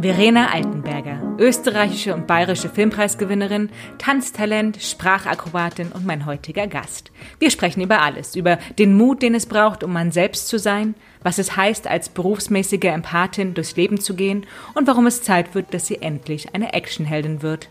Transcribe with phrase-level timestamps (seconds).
[0.00, 7.12] Verena Altenberger, österreichische und bayerische Filmpreisgewinnerin, Tanztalent, Sprachakrobatin und mein heutiger Gast.
[7.38, 10.94] Wir sprechen über alles, über den Mut, den es braucht, um man selbst zu sein,
[11.22, 15.74] was es heißt, als berufsmäßige Empathin durchs Leben zu gehen und warum es Zeit wird,
[15.74, 17.68] dass sie endlich eine Actionheldin wird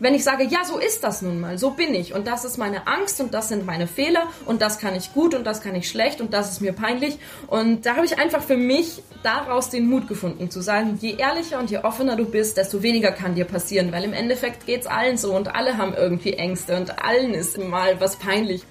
[0.00, 2.56] wenn ich sage, ja, so ist das nun mal, so bin ich und das ist
[2.56, 5.74] meine Angst und das sind meine Fehler und das kann ich gut und das kann
[5.74, 9.70] ich schlecht und das ist mir peinlich und da habe ich einfach für mich daraus
[9.70, 13.34] den Mut gefunden zu sagen, je ehrlicher und je offener du bist, desto weniger kann
[13.34, 17.34] dir passieren, weil im Endeffekt geht's allen so und alle haben irgendwie Ängste und allen
[17.34, 18.62] ist mal was peinlich.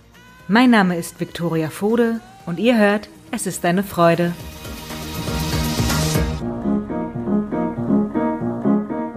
[0.47, 4.33] Mein Name ist Viktoria Fode und ihr hört, es ist eine Freude.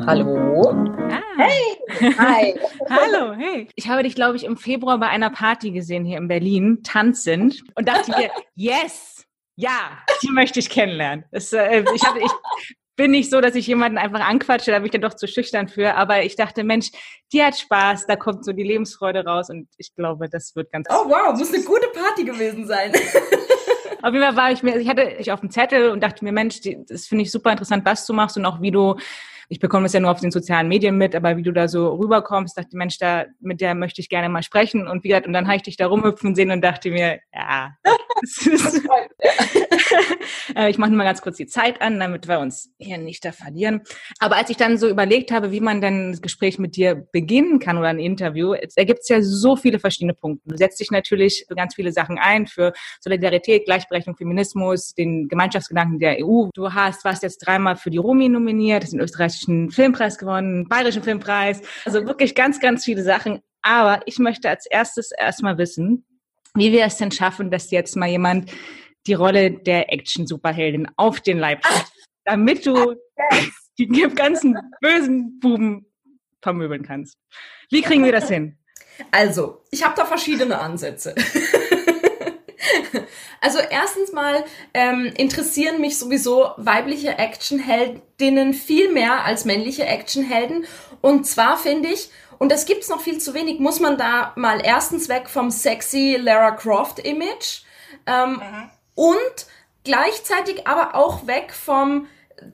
[0.06, 0.99] Hallo.
[1.40, 2.12] Hey.
[2.18, 2.54] Hi.
[2.90, 3.68] Hallo, hey.
[3.74, 7.62] Ich habe dich, glaube ich, im Februar bei einer Party gesehen hier in Berlin, tanzend,
[7.74, 9.24] und dachte mir, yes,
[9.56, 11.24] ja, die möchte ich kennenlernen.
[11.30, 12.30] Das, äh, ich, hatte, ich
[12.96, 15.68] bin nicht so, dass ich jemanden einfach anquatsche, da bin ich dann doch zu schüchtern
[15.68, 16.90] für, aber ich dachte, Mensch,
[17.32, 20.88] die hat Spaß, da kommt so die Lebensfreude raus und ich glaube, das wird ganz
[20.90, 22.92] Oh wow, muss eine gute Party gewesen sein.
[24.02, 26.32] Auf jeden Fall war ich mir, ich hatte ich auf dem Zettel und dachte mir,
[26.32, 28.96] Mensch, das finde ich super interessant, was du machst und auch wie du
[29.50, 31.92] ich bekomme es ja nur auf den sozialen Medien mit, aber wie du da so
[31.94, 34.86] rüberkommst, dachte Mensch, da, mit der möchte ich gerne mal sprechen.
[34.86, 37.72] Und wie gesagt, und dann habe ich dich da rumhüpfen sehen und dachte mir, ja,
[40.68, 43.32] ich mache nur mal ganz kurz die Zeit an, damit wir uns hier nicht da
[43.32, 43.82] verlieren.
[44.18, 47.60] Aber als ich dann so überlegt habe, wie man denn das Gespräch mit dir beginnen
[47.60, 50.48] kann oder ein Interview, da gibt es ja so viele verschiedene Punkte.
[50.48, 55.98] Du setzt dich natürlich für ganz viele Sachen ein, für Solidarität, Gleichberechtigung, Feminismus, den Gemeinschaftsgedanken
[55.98, 56.48] der EU.
[56.54, 61.02] Du hast, warst jetzt dreimal für die Rumi nominiert, in Österreich österreichischen Filmpreis gewonnen, bayerischen
[61.02, 61.60] Filmpreis.
[61.84, 63.40] Also wirklich ganz, ganz viele Sachen.
[63.62, 66.06] Aber ich möchte als erstes erstmal wissen,
[66.54, 68.50] wie wir es denn schaffen, dass jetzt mal jemand
[69.06, 71.86] die Rolle der Action-Superheldin auf den Leib hat,
[72.24, 72.96] damit du
[73.78, 75.86] die ganzen bösen Buben
[76.42, 77.16] vermöbeln kannst.
[77.70, 78.58] Wie kriegen wir das hin?
[79.10, 81.14] Also, ich habe da verschiedene Ansätze.
[83.42, 84.44] Also erstens mal
[84.74, 90.66] ähm, interessieren mich sowieso weibliche Actionheldinnen viel mehr als männliche Actionhelden.
[91.00, 94.62] Und zwar finde ich, und das gibt's noch viel zu wenig, muss man da mal
[94.64, 97.64] erstens weg vom sexy Lara Croft Image
[98.06, 98.70] ähm, mhm.
[98.94, 99.46] und
[99.84, 102.06] gleichzeitig aber auch weg vom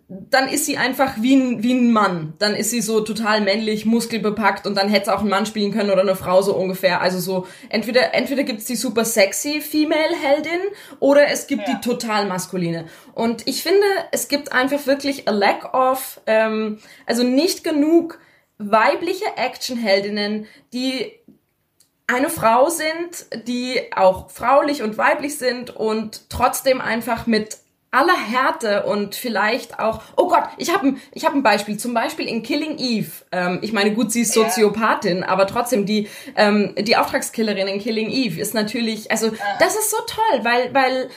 [0.08, 2.34] dann ist sie einfach wie ein, wie ein Mann.
[2.40, 5.72] Dann ist sie so total männlich, muskelbepackt und dann hätte es auch ein Mann spielen
[5.72, 7.00] können oder eine Frau so ungefähr.
[7.00, 10.58] Also so, entweder, entweder gibt's die super sexy Female-Heldin
[10.98, 11.74] oder es gibt ja.
[11.74, 12.86] die total maskuline.
[13.14, 18.18] Und ich finde, es gibt einfach wirklich a lack of, ähm, also nicht genug
[18.58, 21.12] weibliche Actionheldinnen, die
[22.06, 27.58] eine Frau sind, die auch fraulich und weiblich sind und trotzdem einfach mit
[27.90, 31.94] aller Härte und vielleicht auch, oh Gott, ich habe ein, ich hab ein Beispiel, zum
[31.94, 33.10] Beispiel in Killing Eve.
[33.32, 35.28] Ähm, ich meine, gut, sie ist Soziopathin, ja.
[35.28, 39.96] aber trotzdem die, ähm, die Auftragskillerin in Killing Eve ist natürlich, also das ist so
[40.06, 41.08] toll, weil, weil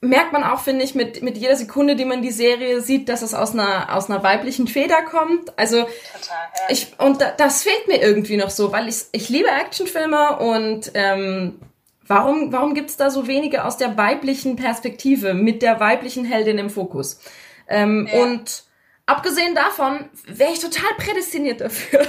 [0.00, 3.22] merkt man auch, finde ich, mit, mit jeder Sekunde, die man die Serie sieht, dass
[3.22, 5.58] es aus einer, aus einer weiblichen Feder kommt.
[5.58, 6.62] Also, Total, ja.
[6.68, 10.92] ich, und da, das fehlt mir irgendwie noch so, weil ich, ich liebe Actionfilme und
[10.94, 11.60] ähm,
[12.08, 16.56] Warum, warum gibt es da so wenige aus der weiblichen Perspektive mit der weiblichen Heldin
[16.56, 17.20] im Fokus?
[17.68, 18.22] Ähm, ja.
[18.22, 18.64] Und
[19.08, 22.06] abgesehen davon wäre ich total prädestiniert dafür.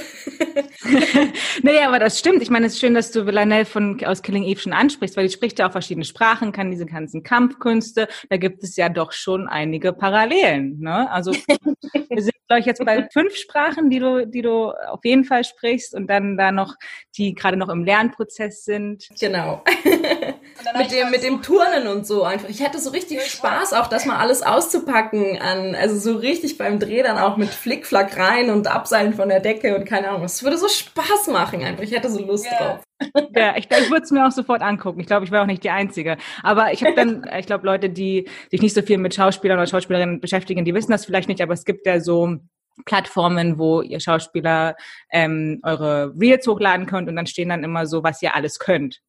[1.63, 2.41] naja, aber das stimmt.
[2.41, 5.27] Ich meine, es ist schön, dass du Villanelle von, aus Killing Eve schon ansprichst, weil
[5.27, 8.07] die spricht ja auch verschiedene Sprachen, kann diese ganzen Kampfkünste.
[8.29, 10.79] Da gibt es ja doch schon einige Parallelen.
[10.79, 11.09] Ne?
[11.09, 11.31] Also
[12.09, 15.45] wir sind, glaube ich, jetzt bei fünf Sprachen, die du, die du auf jeden Fall
[15.45, 16.75] sprichst und dann da noch,
[17.17, 19.07] die gerade noch im Lernprozess sind.
[19.19, 19.63] Genau.
[20.77, 22.49] mit dem, mit dem Turnen und so einfach.
[22.49, 26.79] Ich hätte so richtig Spaß, auch das mal alles auszupacken an, also so richtig beim
[26.79, 30.23] Dreh dann auch mit Flickflack rein und Abseilen von der Decke und keine Ahnung.
[30.23, 31.83] Es würde so Spaß machen einfach.
[31.83, 32.57] Ich hätte so Lust yeah.
[32.57, 32.83] drauf.
[33.33, 34.99] Ja, ich, ich würde es mir auch sofort angucken.
[34.99, 36.17] Ich glaube, ich wäre auch nicht die Einzige.
[36.43, 39.67] Aber ich habe dann, ich glaube, Leute, die sich nicht so viel mit Schauspielern oder
[39.67, 42.39] Schauspielerinnen beschäftigen, die wissen das vielleicht nicht, aber es gibt ja so
[42.85, 44.75] Plattformen, wo ihr Schauspieler
[45.11, 49.01] ähm, eure Reels hochladen könnt und dann stehen dann immer so, was ihr alles könnt.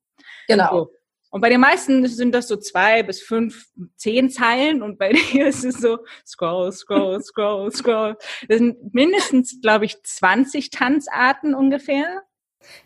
[0.48, 0.70] Genau.
[0.70, 0.90] So.
[1.30, 5.46] Und bei den meisten sind das so zwei bis fünf, zehn Zeilen und bei dir
[5.46, 8.16] ist es so scroll, scroll, scroll, scroll.
[8.48, 12.22] Das sind mindestens, glaube ich, 20 Tanzarten ungefähr.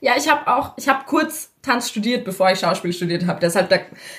[0.00, 3.40] Ja, ich habe auch, ich habe kurz Tanz studiert, bevor ich Schauspiel studiert habe.
[3.40, 3.78] Deshalb, da,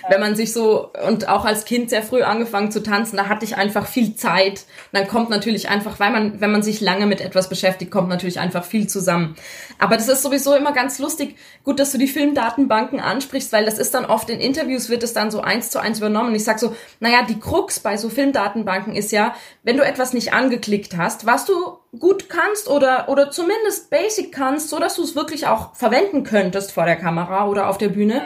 [0.09, 3.45] wenn man sich so und auch als Kind sehr früh angefangen zu tanzen, da hatte
[3.45, 4.65] ich einfach viel Zeit.
[4.91, 8.39] Dann kommt natürlich einfach, weil man, wenn man sich lange mit etwas beschäftigt, kommt natürlich
[8.39, 9.35] einfach viel zusammen.
[9.77, 11.35] Aber das ist sowieso immer ganz lustig.
[11.63, 15.13] Gut, dass du die Filmdatenbanken ansprichst, weil das ist dann oft in Interviews wird es
[15.13, 16.33] dann so eins zu eins übernommen.
[16.35, 20.33] Ich sag so, naja, die Krux bei so Filmdatenbanken ist ja, wenn du etwas nicht
[20.33, 21.53] angeklickt hast, was du
[21.99, 26.71] gut kannst oder, oder zumindest basic kannst, so dass du es wirklich auch verwenden könntest
[26.71, 28.21] vor der Kamera oder auf der Bühne.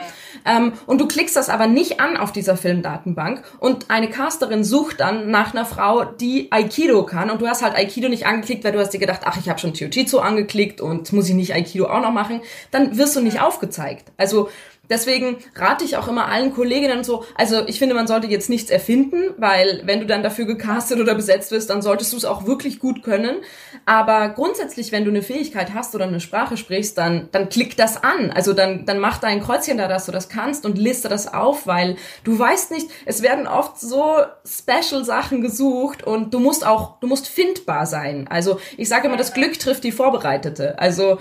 [0.45, 3.43] Ähm, und du klickst das aber nicht an auf dieser Filmdatenbank.
[3.59, 7.29] Und eine Casterin sucht dann nach einer Frau, die Aikido kann.
[7.29, 9.59] Und du hast halt Aikido nicht angeklickt, weil du hast dir gedacht, ach, ich habe
[9.59, 12.41] schon Jiu-Jitsu angeklickt und muss ich nicht Aikido auch noch machen,
[12.71, 14.11] dann wirst du nicht aufgezeigt.
[14.17, 14.49] Also
[14.89, 18.71] Deswegen rate ich auch immer allen Kolleginnen so, also ich finde, man sollte jetzt nichts
[18.71, 22.47] erfinden, weil wenn du dann dafür gecastet oder besetzt wirst, dann solltest du es auch
[22.47, 23.37] wirklich gut können.
[23.85, 28.03] Aber grundsätzlich, wenn du eine Fähigkeit hast oder eine Sprache sprichst, dann, dann klick das
[28.03, 28.31] an.
[28.31, 31.67] Also dann, dann mach dein Kreuzchen da, dass du das kannst und liste das auf,
[31.67, 34.15] weil du weißt nicht, es werden oft so
[34.45, 38.27] special Sachen gesucht und du musst auch, du musst findbar sein.
[38.27, 40.79] Also ich sage immer, das Glück trifft die Vorbereitete.
[40.79, 41.19] Also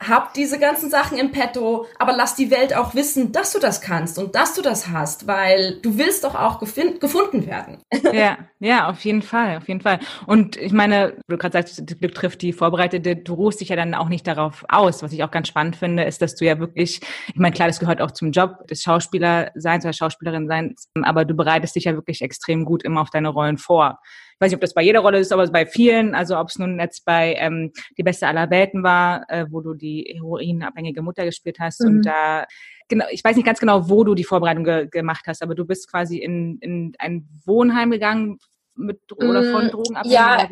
[0.00, 3.82] hab diese ganzen Sachen im Petto, aber lass die Welt auch wissen, dass du das
[3.82, 7.78] kannst und dass du das hast, weil du willst doch auch gefunden werden.
[8.12, 10.00] Ja, ja, auf jeden Fall, auf jeden Fall.
[10.26, 13.76] Und ich meine, du gerade sagst, das Glück trifft die Vorbereitete, du ruhst dich ja
[13.76, 15.02] dann auch nicht darauf aus.
[15.02, 17.78] Was ich auch ganz spannend finde, ist, dass du ja wirklich, ich meine, klar, das
[17.78, 22.20] gehört auch zum Job des Schauspielerseins oder Schauspielerin seins, aber du bereitest dich ja wirklich
[22.22, 24.00] extrem gut immer auf deine Rollen vor
[24.40, 26.58] ich weiß nicht, ob das bei jeder Rolle ist, aber bei vielen, also ob es
[26.58, 31.26] nun jetzt bei ähm, Die Beste aller Welten war, äh, wo du die heroinabhängige Mutter
[31.26, 31.88] gespielt hast mhm.
[31.88, 32.46] und da
[32.88, 35.66] genau, ich weiß nicht ganz genau, wo du die Vorbereitung ge gemacht hast, aber du
[35.66, 38.38] bist quasi in, in ein Wohnheim gegangen
[38.80, 40.12] mit oder von mm, Drogenabhängigen?
[40.12, 40.48] Ja,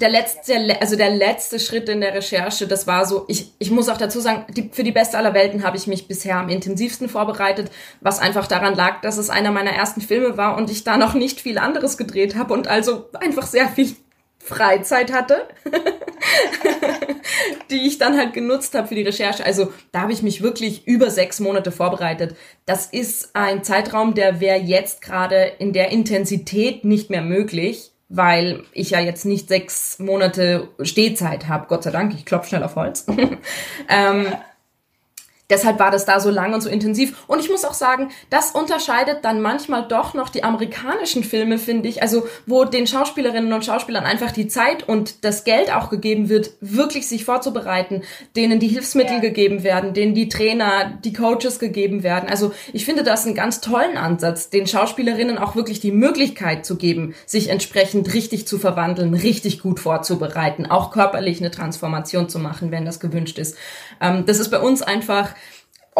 [0.00, 3.88] der letzte, also der letzte Schritt in der Recherche, das war so, ich, ich muss
[3.88, 7.08] auch dazu sagen, die, für die Beste aller Welten habe ich mich bisher am intensivsten
[7.08, 10.96] vorbereitet, was einfach daran lag, dass es einer meiner ersten Filme war und ich da
[10.96, 13.94] noch nicht viel anderes gedreht habe und also einfach sehr viel
[14.42, 15.46] Freizeit hatte,
[17.70, 19.44] die ich dann halt genutzt habe für die Recherche.
[19.44, 22.34] Also da habe ich mich wirklich über sechs Monate vorbereitet.
[22.66, 28.64] Das ist ein Zeitraum, der wäre jetzt gerade in der Intensität nicht mehr möglich, weil
[28.72, 31.66] ich ja jetzt nicht sechs Monate Stehzeit habe.
[31.68, 33.06] Gott sei Dank, ich klopfe schnell auf Holz.
[33.88, 34.26] ähm,
[35.50, 37.24] Deshalb war das da so lang und so intensiv.
[37.26, 41.88] Und ich muss auch sagen, das unterscheidet dann manchmal doch noch die amerikanischen Filme, finde
[41.88, 42.02] ich.
[42.02, 46.52] Also, wo den Schauspielerinnen und Schauspielern einfach die Zeit und das Geld auch gegeben wird,
[46.60, 48.02] wirklich sich vorzubereiten,
[48.36, 49.20] denen die Hilfsmittel ja.
[49.20, 52.28] gegeben werden, denen die Trainer, die Coaches gegeben werden.
[52.30, 56.76] Also, ich finde das einen ganz tollen Ansatz, den Schauspielerinnen auch wirklich die Möglichkeit zu
[56.76, 62.70] geben, sich entsprechend richtig zu verwandeln, richtig gut vorzubereiten, auch körperlich eine Transformation zu machen,
[62.70, 63.56] wenn das gewünscht ist.
[64.00, 65.34] Ähm, das ist bei uns einfach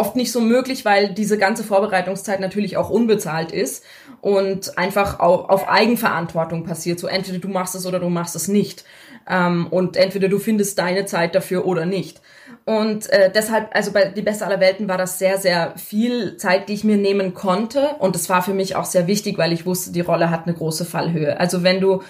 [0.01, 3.85] oft nicht so möglich, weil diese ganze Vorbereitungszeit natürlich auch unbezahlt ist
[4.23, 6.99] und einfach auf Eigenverantwortung passiert.
[6.99, 8.85] So entweder du machst es oder du machst es nicht.
[9.29, 12.21] Ähm, und entweder du findest deine Zeit dafür oder nicht.
[12.65, 16.69] Und äh, deshalb, also bei Die Beste aller Welten war das sehr, sehr viel Zeit,
[16.69, 17.97] die ich mir nehmen konnte.
[17.99, 20.55] Und das war für mich auch sehr wichtig, weil ich wusste, die Rolle hat eine
[20.55, 21.39] große Fallhöhe.
[21.39, 22.03] Also wenn du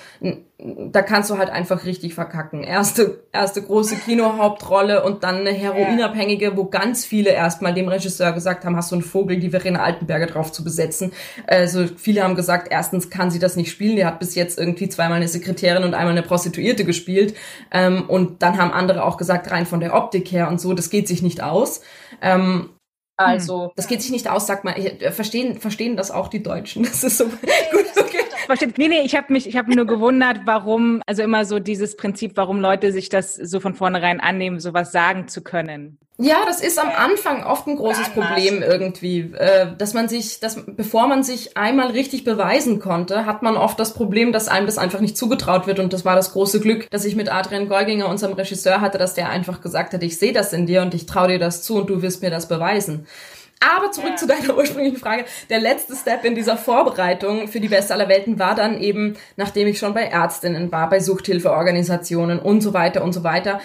[0.92, 2.62] da kannst du halt einfach richtig verkacken.
[2.62, 8.64] Erste, erste große Kinohauptrolle und dann eine Heroinabhängige, wo ganz viele erstmal dem Regisseur gesagt
[8.64, 11.12] haben, hast du einen Vogel, die Verena Altenberger drauf zu besetzen.
[11.46, 14.88] Also viele haben gesagt, erstens kann sie das nicht spielen, die hat bis jetzt irgendwie
[14.88, 17.34] zweimal eine Sekretärin und einmal eine Prostituierte gespielt.
[17.70, 20.90] Ähm, und dann haben andere auch gesagt, rein von der Optik her und so, das
[20.90, 21.80] geht sich nicht aus.
[22.22, 22.70] Ähm,
[23.16, 24.74] also, das geht sich nicht aus, sagt man.
[25.10, 26.84] Verstehen, verstehen das auch die Deutschen.
[26.90, 27.94] Das ist so gut,
[28.50, 28.88] okay verstehe.
[28.88, 32.32] Nee, nee, ich habe mich, ich habe nur gewundert, warum, also immer so dieses Prinzip,
[32.36, 35.98] warum Leute sich das so von vornherein annehmen, sowas sagen zu können.
[36.22, 40.62] Ja, das ist am Anfang oft ein großes Problem irgendwie, äh, dass man sich, dass
[40.66, 44.76] bevor man sich einmal richtig beweisen konnte, hat man oft das Problem, dass einem das
[44.76, 48.06] einfach nicht zugetraut wird und das war das große Glück, dass ich mit Adrian Golginger,
[48.06, 51.06] unserem Regisseur, hatte, dass der einfach gesagt hat, ich sehe das in dir und ich
[51.06, 53.06] traue dir das zu und du wirst mir das beweisen.
[53.60, 54.16] Aber zurück ja.
[54.16, 55.26] zu deiner ursprünglichen Frage.
[55.50, 59.68] Der letzte Step in dieser Vorbereitung für die Beste aller Welten war dann eben, nachdem
[59.68, 63.60] ich schon bei Ärztinnen war, bei Suchthilfeorganisationen und so weiter und so weiter.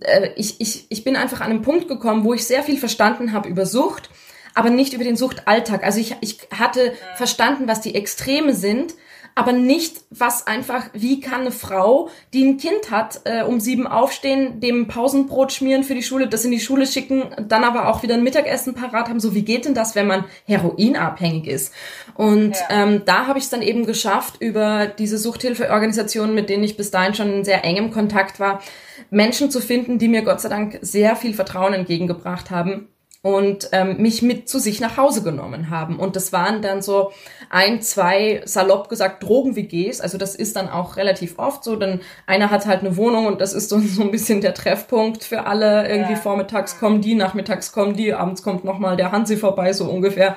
[0.00, 3.32] Äh, ich, ich, ich bin einfach an einen Punkt gekommen, wo ich sehr viel verstanden
[3.32, 4.10] habe über Sucht,
[4.54, 5.84] aber nicht über den Suchtalltag.
[5.84, 8.94] Also ich, ich hatte verstanden, was die Extreme sind,
[9.38, 13.86] aber nicht, was einfach, wie kann eine Frau, die ein Kind hat, äh, um sieben
[13.86, 18.02] aufstehen, dem Pausenbrot schmieren für die Schule, das in die Schule schicken, dann aber auch
[18.02, 19.20] wieder ein Mittagessen parat haben.
[19.20, 21.74] So, wie geht denn das, wenn man heroinabhängig ist?
[22.14, 22.82] Und ja.
[22.82, 26.90] ähm, da habe ich es dann eben geschafft, über diese Suchthilfeorganisationen, mit denen ich bis
[26.90, 28.62] dahin schon in sehr engem Kontakt war,
[29.10, 32.88] Menschen zu finden, die mir Gott sei Dank sehr viel Vertrauen entgegengebracht haben
[33.26, 35.98] und ähm, mich mit zu sich nach Hause genommen haben.
[35.98, 37.10] Und das waren dann so
[37.50, 40.00] ein, zwei, salopp gesagt, Drogen-WGs.
[40.00, 43.40] Also das ist dann auch relativ oft so, denn einer hat halt eine Wohnung und
[43.40, 45.88] das ist so, so ein bisschen der Treffpunkt für alle.
[45.88, 46.18] Irgendwie ja.
[46.20, 50.36] vormittags kommen die, nachmittags kommen die, abends kommt nochmal der Hansi vorbei, so ungefähr.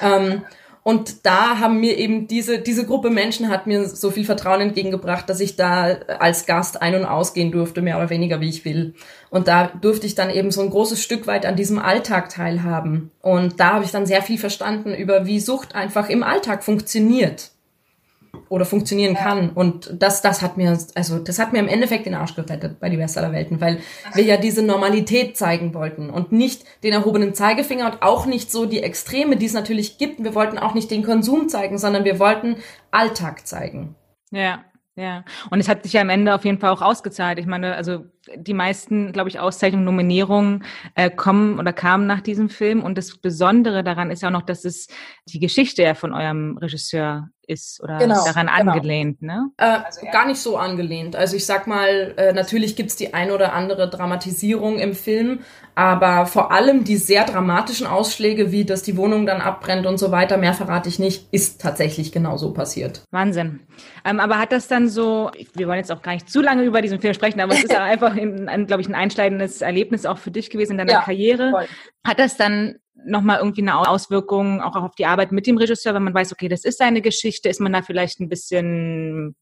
[0.00, 0.42] Ähm,
[0.82, 5.28] und da haben mir eben diese, diese Gruppe Menschen hat mir so viel Vertrauen entgegengebracht,
[5.28, 8.94] dass ich da als Gast ein- und ausgehen durfte, mehr oder weniger wie ich will.
[9.30, 13.10] Und da durfte ich dann eben so ein großes Stück weit an diesem Alltag teilhaben.
[13.20, 17.50] Und da habe ich dann sehr viel verstanden über, wie Sucht einfach im Alltag funktioniert
[18.48, 19.50] oder funktionieren kann.
[19.50, 22.88] Und das, das hat mir, also das hat mir im Endeffekt den Arsch gerettet bei
[22.88, 23.80] die Beste aller Welten, weil
[24.14, 28.66] wir ja diese Normalität zeigen wollten und nicht den erhobenen Zeigefinger und auch nicht so
[28.66, 30.22] die Extreme, die es natürlich gibt.
[30.22, 32.56] Wir wollten auch nicht den Konsum zeigen, sondern wir wollten
[32.90, 33.94] Alltag zeigen.
[34.30, 34.64] Ja.
[34.98, 37.38] Ja, und es hat sich ja am Ende auf jeden Fall auch ausgezahlt.
[37.38, 42.48] Ich meine, also die meisten, glaube ich, Auszeichnungen, Nominierungen äh, kommen oder kamen nach diesem
[42.48, 42.82] Film.
[42.82, 44.88] Und das Besondere daran ist ja auch noch, dass es
[45.26, 48.72] die Geschichte ja von eurem Regisseur ist oder genau, daran genau.
[48.72, 49.50] angelehnt, ne?
[49.56, 50.12] Äh, also, ja.
[50.12, 51.16] Gar nicht so angelehnt.
[51.16, 55.40] Also ich sag mal, äh, natürlich gibt's die ein oder andere Dramatisierung im Film,
[55.74, 60.10] aber vor allem die sehr dramatischen Ausschläge, wie dass die Wohnung dann abbrennt und so
[60.10, 63.02] weiter, mehr verrate ich nicht, ist tatsächlich genau so passiert.
[63.10, 63.60] Wahnsinn.
[64.04, 66.82] Ähm, aber hat das dann so, wir wollen jetzt auch gar nicht zu lange über
[66.82, 70.18] diesen Film sprechen, aber es ist ja einfach, ein, glaube ich, ein einschneidendes Erlebnis auch
[70.18, 71.50] für dich gewesen in deiner ja, Karriere.
[71.50, 71.66] Voll.
[72.04, 76.02] Hat das dann nochmal irgendwie eine Auswirkung auch auf die Arbeit mit dem Regisseur, wenn
[76.02, 79.36] man weiß, okay, das ist seine Geschichte, ist man da vielleicht ein bisschen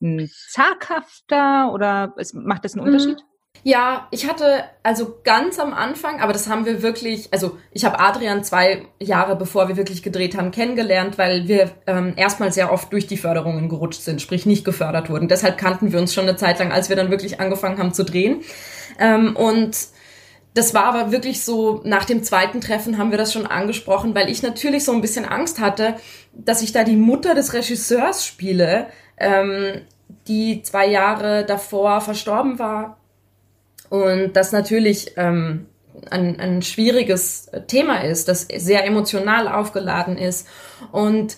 [0.00, 3.16] hm, zaghafter oder es, macht das einen mhm.
[3.62, 7.98] Ja, ich hatte also ganz am Anfang, aber das haben wir wirklich, also ich habe
[7.98, 12.92] Adrian zwei Jahre bevor wir wirklich gedreht haben kennengelernt, weil wir ähm, erstmal sehr oft
[12.92, 15.28] durch die Förderungen gerutscht sind, sprich nicht gefördert wurden.
[15.28, 18.04] Deshalb kannten wir uns schon eine Zeit lang, als wir dann wirklich angefangen haben zu
[18.04, 18.42] drehen.
[18.98, 19.76] Ähm, und
[20.56, 24.30] das war aber wirklich so, nach dem zweiten Treffen haben wir das schon angesprochen, weil
[24.30, 25.96] ich natürlich so ein bisschen Angst hatte,
[26.32, 28.86] dass ich da die Mutter des Regisseurs spiele,
[29.18, 29.82] ähm,
[30.28, 32.96] die zwei Jahre davor verstorben war.
[33.88, 35.66] Und das natürlich ähm,
[36.10, 40.46] ein, ein schwieriges Thema ist, das sehr emotional aufgeladen ist.
[40.92, 41.36] Und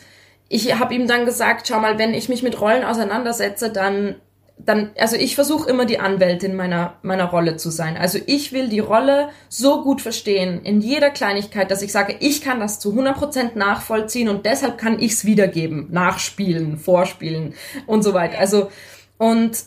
[0.48, 4.16] ich habe ihm dann gesagt, schau mal, wenn ich mich mit Rollen auseinandersetze, dann
[4.58, 7.96] dann, also ich versuche immer die Anwältin meiner, meiner Rolle zu sein.
[7.96, 12.42] Also ich will die Rolle so gut verstehen, in jeder Kleinigkeit, dass ich sage, ich
[12.42, 17.54] kann das zu 100% nachvollziehen und deshalb kann ich es wiedergeben, nachspielen, vorspielen
[17.86, 18.38] und so weiter.
[18.38, 18.70] Also,
[19.16, 19.58] und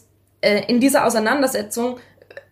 [0.42, 1.98] äh, in dieser Auseinandersetzung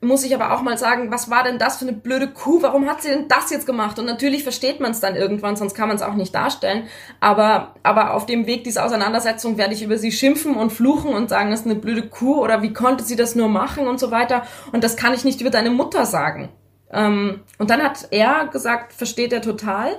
[0.02, 2.62] muss ich aber auch mal sagen, was war denn das für eine blöde Kuh?
[2.62, 4.00] Warum hat sie denn das jetzt gemacht?
[4.00, 6.88] Und natürlich versteht man es dann irgendwann, sonst kann man es auch nicht darstellen.
[7.20, 11.30] Aber, aber auf dem Weg dieser Auseinandersetzung werde ich über sie schimpfen und fluchen und
[11.30, 14.10] sagen, das ist eine blöde Kuh oder wie konnte sie das nur machen und so
[14.10, 14.44] weiter.
[14.72, 16.50] Und das kann ich nicht über deine Mutter sagen.
[16.92, 19.92] Ähm, und dann hat er gesagt, versteht er total.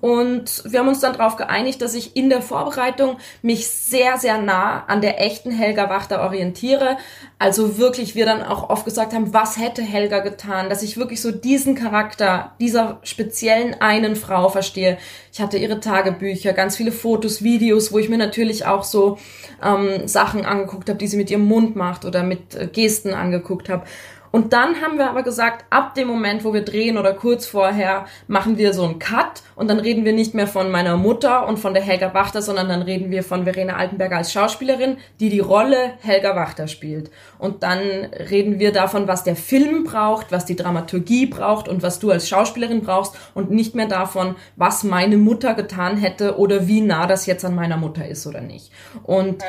[0.00, 4.38] Und wir haben uns dann darauf geeinigt, dass ich in der Vorbereitung mich sehr, sehr
[4.38, 6.96] nah an der echten Helga Wachter orientiere.
[7.38, 11.20] Also wirklich wir dann auch oft gesagt haben, was hätte Helga getan, dass ich wirklich
[11.20, 14.98] so diesen Charakter dieser speziellen einen Frau verstehe.
[15.32, 19.18] Ich hatte ihre Tagebücher, ganz viele Fotos, Videos, wo ich mir natürlich auch so
[19.62, 23.68] ähm, Sachen angeguckt habe, die sie mit ihrem Mund macht oder mit äh, Gesten angeguckt
[23.68, 23.84] habe.
[24.30, 28.06] Und dann haben wir aber gesagt, ab dem Moment, wo wir drehen oder kurz vorher,
[28.26, 31.58] machen wir so einen Cut und dann reden wir nicht mehr von meiner Mutter und
[31.58, 35.40] von der Helga Wachter, sondern dann reden wir von Verena Altenberger als Schauspielerin, die die
[35.40, 37.10] Rolle Helga Wachter spielt.
[37.38, 41.98] Und dann reden wir davon, was der Film braucht, was die Dramaturgie braucht und was
[41.98, 46.80] du als Schauspielerin brauchst und nicht mehr davon, was meine Mutter getan hätte oder wie
[46.80, 48.70] nah das jetzt an meiner Mutter ist oder nicht.
[49.02, 49.42] Und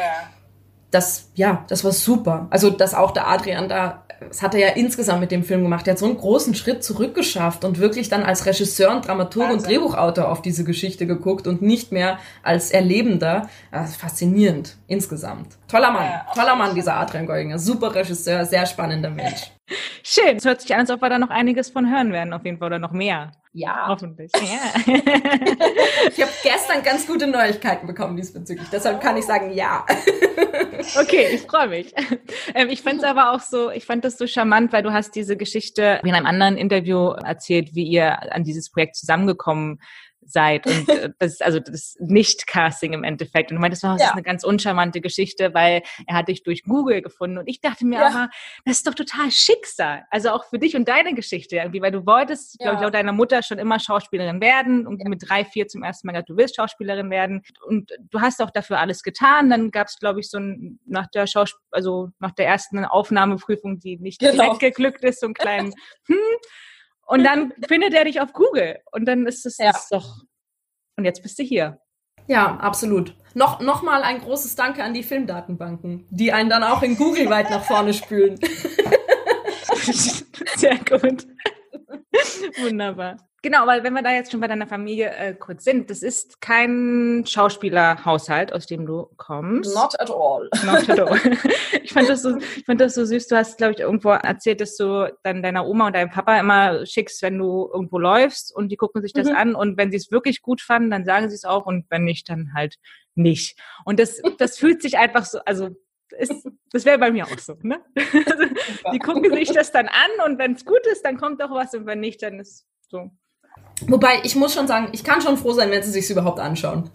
[0.92, 2.48] das, ja, das war super.
[2.50, 5.88] Also, dass auch der Adrian da das hat er ja insgesamt mit dem Film gemacht.
[5.88, 9.60] Er hat so einen großen Schritt zurückgeschafft und wirklich dann als Regisseur und Dramaturg Wahnsinn.
[9.60, 13.50] und Drehbuchautor auf diese Geschichte geguckt und nicht mehr als Erlebender.
[13.72, 15.58] Das faszinierend insgesamt.
[15.68, 17.60] Toller Mann, toller Mann, dieser Adrian Geuginger.
[17.60, 19.52] Super Regisseur, sehr spannender Mensch.
[20.04, 20.38] Schön.
[20.38, 22.58] Es hört sich an, als ob wir da noch einiges von hören werden, auf jeden
[22.58, 23.32] Fall, oder noch mehr.
[23.52, 23.88] Ja.
[23.88, 24.32] Hoffentlich.
[24.36, 24.94] Ja.
[26.08, 28.68] ich habe gestern ganz gute Neuigkeiten bekommen diesbezüglich.
[28.72, 29.86] Deshalb kann ich sagen, ja.
[31.02, 31.94] okay, ich freue mich.
[32.54, 35.16] Ähm, ich fand es aber auch so, ich fand das so charmant, weil du hast
[35.16, 39.80] diese Geschichte in einem anderen Interview erzählt, wie ihr an dieses Projekt zusammengekommen
[40.32, 43.52] seid und äh, das ist also das Nicht-Casting im Endeffekt.
[43.52, 44.08] Und du meintest, oh, das ja.
[44.08, 47.38] ist eine ganz uncharmante Geschichte, weil er hat dich durch Google gefunden.
[47.38, 48.08] Und ich dachte mir ja.
[48.08, 48.30] aber,
[48.66, 50.06] das ist doch total Schicksal.
[50.10, 52.66] Also auch für dich und deine Geschichte irgendwie, weil du wolltest, ja.
[52.66, 56.08] glaube ich, laut deiner Mutter schon immer Schauspielerin werden und mit drei, vier zum ersten
[56.08, 57.44] Mal gesagt, du willst Schauspielerin werden.
[57.66, 59.50] Und du hast auch dafür alles getan.
[59.50, 63.80] Dann gab es, glaube ich, so ein, nach der Schausp also nach der ersten Aufnahmeprüfung,
[63.80, 64.32] die nicht genau.
[64.44, 65.74] direkt geglückt ist, so einen kleinen,
[66.08, 66.18] hm,
[67.10, 68.82] Und dann findet er dich auf Google.
[68.92, 69.72] Und dann ist es ja.
[69.90, 70.20] doch.
[70.96, 71.80] Und jetzt bist du hier.
[72.28, 73.16] Ja, absolut.
[73.34, 77.28] Noch, noch mal ein großes Danke an die Filmdatenbanken, die einen dann auch in Google
[77.32, 78.40] weit nach vorne spülen.
[80.56, 81.26] Sehr gut.
[82.62, 83.18] Wunderbar.
[83.42, 86.42] Genau, weil wenn wir da jetzt schon bei deiner Familie äh, kurz sind, das ist
[86.42, 89.74] kein Schauspielerhaushalt, aus dem du kommst.
[89.74, 90.50] Not at all.
[90.66, 91.18] Not at all.
[91.82, 93.28] ich fand das so, ich fand das so süß.
[93.28, 96.86] Du hast, glaube ich, irgendwo erzählt, dass du dann deiner Oma und deinem Papa immer
[96.86, 99.36] schickst, wenn du irgendwo läufst und die gucken sich das mhm.
[99.36, 102.04] an und wenn sie es wirklich gut fanden, dann sagen sie es auch und wenn
[102.04, 102.76] nicht, dann halt
[103.16, 103.58] nicht.
[103.86, 105.70] Und das, das fühlt sich einfach so, also
[106.18, 107.56] ist, das wäre bei mir auch so.
[107.62, 107.80] Ne?
[107.96, 108.46] Also,
[108.94, 111.74] die gucken sich das dann an und wenn es gut ist, dann kommt auch was
[111.74, 113.12] und wenn nicht, dann ist so.
[113.88, 116.90] Wobei, ich muss schon sagen, ich kann schon froh sein, wenn sie sich überhaupt anschauen.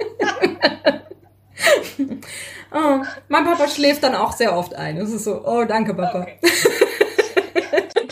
[2.72, 4.96] oh, mein Papa schläft dann auch sehr oft ein.
[4.96, 6.22] Es ist so, oh, danke, Papa.
[6.22, 6.38] Okay.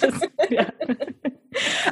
[0.00, 0.14] das,
[0.50, 0.66] ja.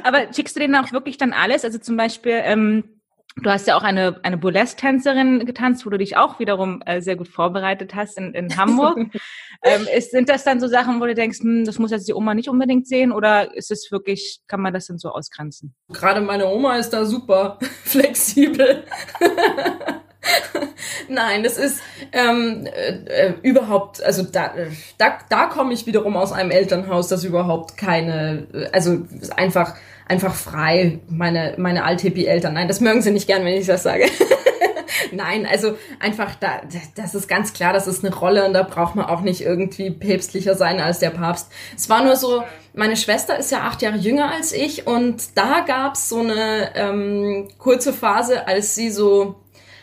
[0.03, 1.65] Aber schickst du denen auch wirklich dann alles?
[1.65, 2.96] Also zum Beispiel, ähm,
[3.43, 7.15] Du hast ja auch eine, eine Burlesque-Tänzerin getanzt, wo du dich auch wiederum äh, sehr
[7.15, 8.97] gut vorbereitet hast in, in Hamburg.
[9.63, 12.13] ähm, ist, sind das dann so Sachen, wo du denkst, hm, das muss jetzt die
[12.13, 15.75] Oma nicht unbedingt sehen oder ist es wirklich, kann man das dann so ausgrenzen?
[15.89, 18.83] Gerade meine Oma ist da super flexibel.
[21.07, 24.51] Nein, das ist ähm, äh, überhaupt, also da,
[24.97, 29.75] da, da komme ich wiederum aus einem Elternhaus, das überhaupt keine, also einfach
[30.07, 32.53] einfach frei, meine, meine Althippie-Eltern.
[32.53, 34.05] Nein, das mögen sie nicht gern, wenn ich das sage.
[35.11, 36.61] Nein, also einfach da,
[36.95, 39.91] das ist ganz klar, das ist eine Rolle und da braucht man auch nicht irgendwie
[39.91, 41.51] päpstlicher sein als der Papst.
[41.75, 45.61] Es war nur so, meine Schwester ist ja acht Jahre jünger als ich und da
[45.61, 49.35] gab's so eine ähm, kurze Phase, als sie so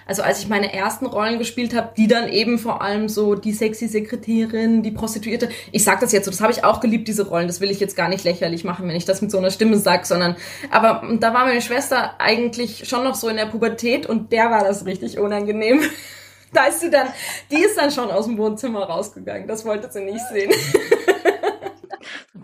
[0.07, 3.53] also als ich meine ersten Rollen gespielt habe, die dann eben vor allem so die
[3.53, 5.49] sexy Sekretärin, die Prostituierte.
[5.73, 7.47] Ich sag das jetzt so, das habe ich auch geliebt, diese Rollen.
[7.47, 9.79] Das will ich jetzt gar nicht lächerlich machen, wenn ich das mit so einer Stimme
[9.79, 10.37] sag, sondern
[10.71, 14.65] aber da war meine Schwester eigentlich schon noch so in der Pubertät und der war
[14.65, 15.81] das richtig unangenehm.
[16.53, 17.09] Da ist sie dann,
[17.51, 19.49] die ist dann schon aus dem Wohnzimmer rausgegangen.
[19.49, 20.53] Das wollte sie nicht sehen.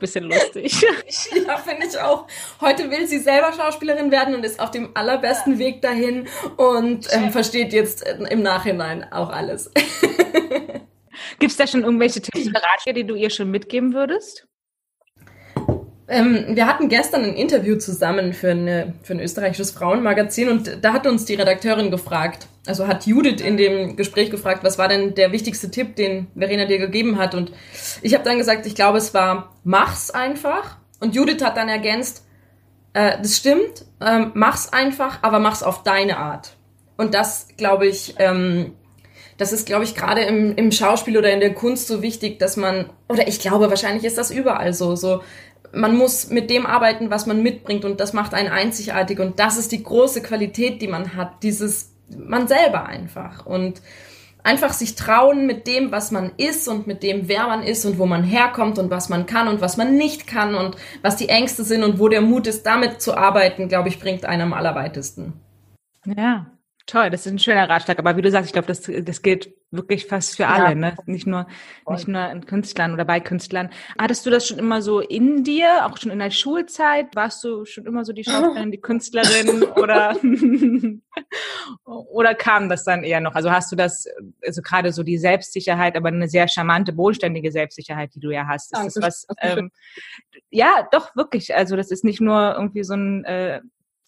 [0.01, 0.81] Bisschen lustig.
[1.47, 2.27] ja, finde ich auch.
[2.61, 6.27] Heute will sie selber Schauspielerin werden und ist auf dem allerbesten Weg dahin
[6.57, 9.71] und ähm, versteht jetzt im Nachhinein auch alles.
[11.39, 14.47] Gibt es da schon irgendwelche Tipps oder Ratschläge, die du ihr schon mitgeben würdest?
[16.09, 20.95] Ähm, wir hatten gestern ein Interview zusammen für, eine, für ein österreichisches Frauenmagazin und da
[20.95, 25.15] hat uns die Redakteurin gefragt, also hat Judith in dem Gespräch gefragt, was war denn
[25.15, 27.35] der wichtigste Tipp, den Verena dir gegeben hat?
[27.35, 27.53] Und
[28.03, 30.77] ich habe dann gesagt, ich glaube, es war, mach's einfach.
[31.01, 32.25] Und Judith hat dann ergänzt,
[32.93, 36.57] äh, das stimmt, ähm, mach's einfach, aber mach's auf deine Art.
[36.97, 38.73] Und das, glaube ich, ähm,
[39.39, 42.59] das ist, glaube ich, gerade im, im Schauspiel oder in der Kunst so wichtig, dass
[42.59, 45.23] man, oder ich glaube, wahrscheinlich ist das überall so, so
[45.73, 49.57] man muss mit dem arbeiten, was man mitbringt und das macht einen einzigartig und das
[49.57, 53.83] ist die große Qualität, die man hat, dieses man selber einfach und
[54.43, 57.99] einfach sich trauen mit dem, was man ist und mit dem, wer man ist und
[57.99, 61.29] wo man herkommt und was man kann und was man nicht kann und was die
[61.29, 64.53] Ängste sind und wo der Mut ist, damit zu arbeiten, glaube ich, bringt einen am
[64.53, 65.35] allerweitesten.
[66.07, 66.47] Ja,
[66.91, 67.99] toll, das ist ein schöner Ratschlag.
[67.99, 70.75] Aber wie du sagst, ich glaube, das, das gilt wirklich fast für alle, ja.
[70.75, 70.97] ne?
[71.07, 71.47] Nicht nur,
[71.85, 71.95] Voll.
[71.95, 73.71] nicht nur in Künstlern oder bei Künstlern.
[73.99, 77.15] Hattest du das schon immer so in dir, auch schon in der Schulzeit?
[77.15, 80.17] Warst du schon immer so die Schauspielerin, die Künstlerin oder,
[81.85, 83.35] oder kam das dann eher noch?
[83.37, 84.07] Also hast du das,
[84.45, 88.77] also gerade so die Selbstsicherheit, aber eine sehr charmante, bodenständige Selbstsicherheit, die du ja hast.
[88.77, 89.71] Ist das was, ähm,
[90.51, 91.55] ja, doch, wirklich.
[91.55, 93.61] Also das ist nicht nur irgendwie so ein, äh,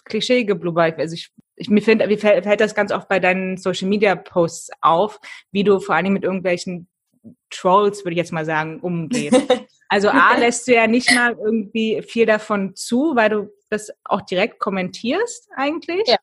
[0.04, 0.94] Klischee-Geblubber.
[0.98, 4.70] Also ich ich, mir, find, mir fällt das ganz oft bei deinen Social Media Posts
[4.80, 5.20] auf,
[5.52, 6.88] wie du vor allem mit irgendwelchen
[7.50, 9.40] Trolls, würde ich jetzt mal sagen, umgehst.
[9.88, 14.22] Also A lässt du ja nicht mal irgendwie viel davon zu, weil du das auch
[14.22, 16.08] direkt kommentierst eigentlich.
[16.08, 16.16] Ja.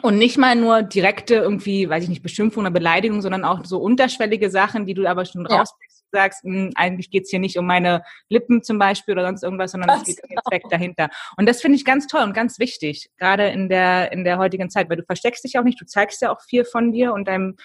[0.00, 3.78] Und nicht mal nur direkte irgendwie, weiß ich nicht, Beschimpfung oder Beleidigung, sondern auch so
[3.80, 5.58] unterschwellige Sachen, die du aber schon ja.
[5.58, 9.42] rauspickst sagst, mh, hm, eigentlich geht's hier nicht um meine Lippen zum Beispiel oder sonst
[9.42, 11.08] irgendwas, sondern es geht um den Zweck dahinter.
[11.36, 14.70] Und das finde ich ganz toll und ganz wichtig, gerade in der, in der heutigen
[14.70, 17.28] Zeit, weil du versteckst dich auch nicht, du zeigst ja auch viel von dir und
[17.28, 17.56] deinem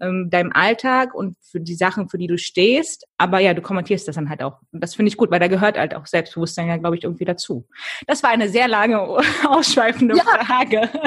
[0.00, 3.06] ähm, deinem Alltag und für die Sachen, für die du stehst.
[3.18, 4.58] Aber ja, du kommentierst das dann halt auch.
[4.72, 7.24] Und das finde ich gut, weil da gehört halt auch Selbstbewusstsein ja, glaube ich, irgendwie
[7.24, 7.66] dazu.
[8.06, 9.00] Das war eine sehr lange,
[9.48, 10.24] ausschweifende ja.
[10.24, 10.88] Frage.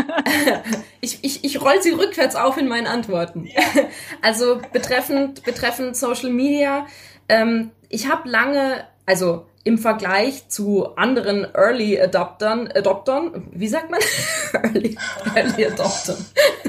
[1.01, 3.47] Ich, ich, ich roll sie rückwärts auf in meinen Antworten.
[4.21, 6.87] Also betreffend, betreffend Social Media,
[7.29, 13.99] ähm, ich habe lange, also im Vergleich zu anderen Early Adoptern, Adoptern, wie sagt man?
[14.63, 14.95] Early,
[15.35, 16.23] Early Adoptern.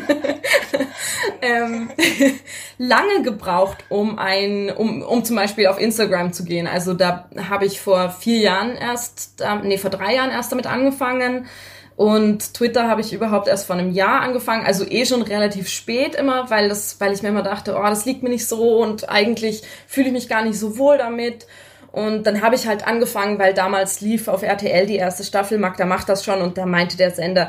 [1.43, 1.91] ähm,
[2.79, 6.67] lange gebraucht, um ein, um, um zum Beispiel auf Instagram zu gehen.
[6.67, 11.47] Also da habe ich vor vier Jahren erst, nee, vor drei Jahren erst damit angefangen.
[11.97, 16.15] Und Twitter habe ich überhaupt erst vor einem Jahr angefangen, also eh schon relativ spät
[16.15, 19.09] immer, weil das, weil ich mir immer dachte, oh, das liegt mir nicht so und
[19.11, 21.47] eigentlich fühle ich mich gar nicht so wohl damit.
[21.97, 25.87] Und dann habe ich halt angefangen, weil damals lief auf RTL die erste Staffel, Magda
[25.87, 27.49] macht das schon und da meinte der Sender,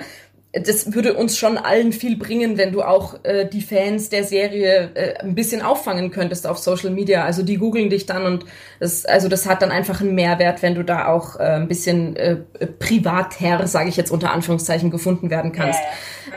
[0.54, 4.92] das würde uns schon allen viel bringen, wenn du auch äh, die Fans der Serie
[4.94, 7.26] äh, ein bisschen auffangen könntest auf Social Media.
[7.26, 8.46] Also die googeln dich dann und
[8.80, 12.16] das, also das hat dann einfach einen Mehrwert, wenn du da auch äh, ein bisschen
[12.16, 12.38] äh,
[12.80, 15.82] privater, sage ich jetzt unter Anführungszeichen, gefunden werden kannst.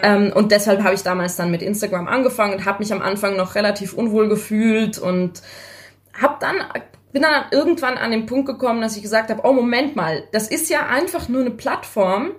[0.02, 0.16] Ja, ja.
[0.16, 3.36] Ähm, und deshalb habe ich damals dann mit Instagram angefangen und habe mich am Anfang
[3.36, 5.42] noch relativ unwohl gefühlt und
[6.20, 6.56] habe dann
[7.12, 10.48] bin dann irgendwann an den Punkt gekommen, dass ich gesagt habe, oh Moment mal, das
[10.48, 12.32] ist ja einfach nur eine Plattform,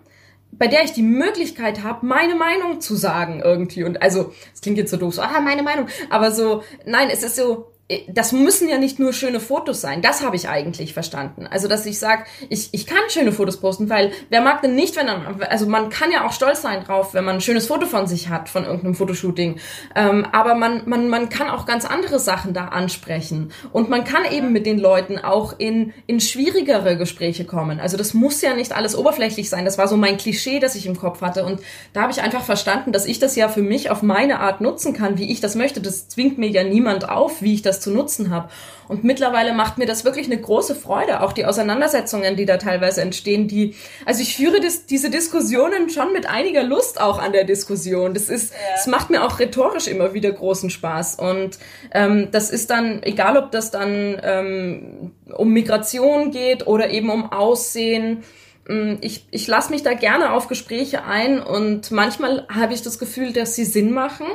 [0.52, 3.84] bei der ich die Möglichkeit habe, meine Meinung zu sagen irgendwie.
[3.84, 5.88] Und also, es klingt jetzt so doof, so, ah, meine Meinung.
[6.10, 7.71] Aber so, nein, es ist so,
[8.08, 10.02] das müssen ja nicht nur schöne Fotos sein.
[10.02, 11.48] Das habe ich eigentlich verstanden.
[11.48, 14.96] Also, dass ich sage, ich, ich kann schöne Fotos posten, weil wer mag denn nicht,
[14.96, 17.86] wenn dann, also man kann ja auch stolz sein drauf, wenn man ein schönes Foto
[17.86, 19.58] von sich hat, von irgendeinem Fotoshooting.
[19.96, 23.52] Ähm, aber man, man, man kann auch ganz andere Sachen da ansprechen.
[23.74, 27.80] Und man kann eben mit den Leuten auch in, in schwierigere Gespräche kommen.
[27.80, 29.66] Also, das muss ja nicht alles oberflächlich sein.
[29.66, 31.46] Das war so mein Klischee, das ich im Kopf hatte.
[31.46, 31.60] Und
[31.94, 34.94] da habe ich einfach verstanden, dass ich das ja für mich auf meine Art nutzen
[34.94, 35.82] kann, wie ich das möchte.
[35.82, 38.50] Das zwingt mir ja niemand auf, wie ich das zu nutzen habe.
[38.88, 43.02] Und mittlerweile macht mir das wirklich eine große Freude, auch die Auseinandersetzungen, die da teilweise
[43.02, 47.46] entstehen, die, also ich führe das, diese Diskussionen schon mit einiger Lust auch an der
[47.46, 48.14] Diskussion.
[48.14, 48.92] Das ist, es ja.
[48.92, 51.16] macht mir auch rhetorisch immer wieder großen Spaß.
[51.16, 51.58] Und
[51.94, 57.32] ähm, das ist dann, egal ob das dann ähm, um Migration geht oder eben um
[57.32, 58.24] Aussehen,
[58.68, 63.00] mm, ich, ich lasse mich da gerne auf Gespräche ein und manchmal habe ich das
[63.00, 64.28] Gefühl, dass sie Sinn machen.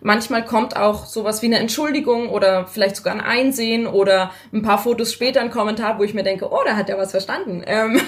[0.00, 4.78] Manchmal kommt auch sowas wie eine Entschuldigung oder vielleicht sogar ein Einsehen oder ein paar
[4.78, 7.64] Fotos später ein Kommentar, wo ich mir denke, oh, da hat er was verstanden.
[7.78, 8.00] Ähm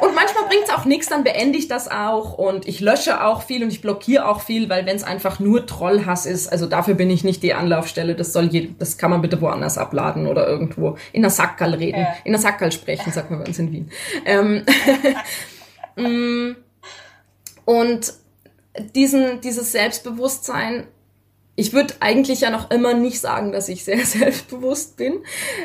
[0.00, 3.42] und manchmal bringt es auch nichts, dann beende ich das auch und ich lösche auch
[3.42, 6.94] viel und ich blockiere auch viel, weil wenn es einfach nur Trollhass ist, also dafür
[6.94, 10.48] bin ich nicht die Anlaufstelle, das soll je, das kann man bitte woanders abladen oder
[10.48, 12.14] irgendwo in der Sackerl reden, ja.
[12.24, 13.90] in der Sackerl sprechen, sagt man bei uns in Wien.
[14.24, 14.64] Ähm
[15.96, 16.56] mm.
[17.66, 18.12] und
[18.94, 20.86] diesen, dieses Selbstbewusstsein
[21.58, 25.24] ich würde eigentlich ja noch immer nicht sagen, dass ich sehr selbstbewusst bin.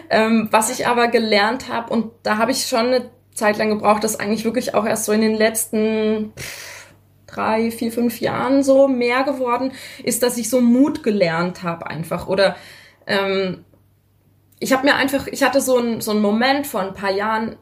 [0.09, 4.03] Ähm, was ich aber gelernt habe, und da habe ich schon eine Zeit lang gebraucht,
[4.03, 6.33] das eigentlich wirklich auch erst so in den letzten
[7.27, 9.71] drei, vier, fünf Jahren so mehr geworden,
[10.03, 12.27] ist, dass ich so Mut gelernt habe einfach.
[12.27, 12.55] Oder
[13.05, 13.63] ähm,
[14.57, 17.55] ich habe mir einfach, ich hatte so einen so einen Moment vor ein paar Jahren,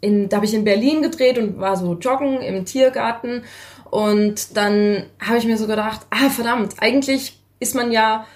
[0.00, 3.42] in, da habe ich in Berlin gedreht und war so joggen im Tiergarten
[3.90, 8.26] und dann habe ich mir so gedacht, ah verdammt, eigentlich ist man ja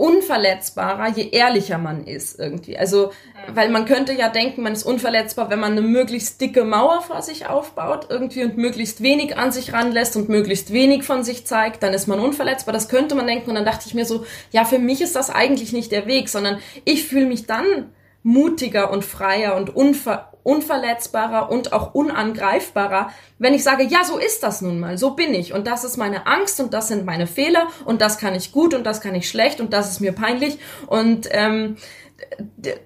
[0.00, 2.78] unverletzbarer, je ehrlicher man ist irgendwie.
[2.78, 3.12] Also,
[3.52, 7.20] weil man könnte ja denken, man ist unverletzbar, wenn man eine möglichst dicke Mauer vor
[7.20, 11.82] sich aufbaut irgendwie und möglichst wenig an sich ranlässt und möglichst wenig von sich zeigt,
[11.82, 12.72] dann ist man unverletzbar.
[12.72, 15.28] Das könnte man denken und dann dachte ich mir so, ja, für mich ist das
[15.28, 21.50] eigentlich nicht der Weg, sondern ich fühle mich dann mutiger und freier und unver unverletzbarer
[21.50, 25.52] und auch unangreifbarer, wenn ich sage, ja, so ist das nun mal, so bin ich
[25.52, 28.74] und das ist meine Angst und das sind meine Fehler und das kann ich gut
[28.74, 31.76] und das kann ich schlecht und das ist mir peinlich und ähm,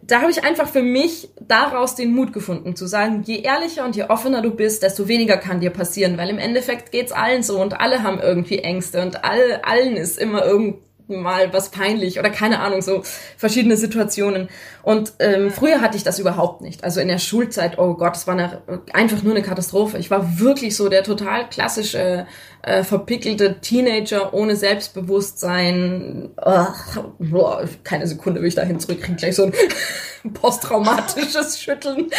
[0.02, 3.96] da habe ich einfach für mich daraus den Mut gefunden, zu sagen, je ehrlicher und
[3.96, 7.60] je offener du bist, desto weniger kann dir passieren, weil im Endeffekt geht's allen so
[7.60, 12.30] und alle haben irgendwie Ängste und all, allen ist immer irgend mal was peinlich oder
[12.30, 13.02] keine Ahnung, so
[13.36, 14.48] verschiedene Situationen.
[14.85, 16.85] Und ähm, früher hatte ich das überhaupt nicht.
[16.85, 19.97] Also in der Schulzeit, oh Gott, es war eine, einfach nur eine Katastrophe.
[19.97, 22.27] Ich war wirklich so der total klassische,
[22.61, 26.31] äh, verpickelte Teenager ohne Selbstbewusstsein.
[26.37, 29.53] Ach, boah, keine Sekunde will ich dahin zurückkriegen, gleich so ein
[30.35, 32.11] posttraumatisches Schütteln.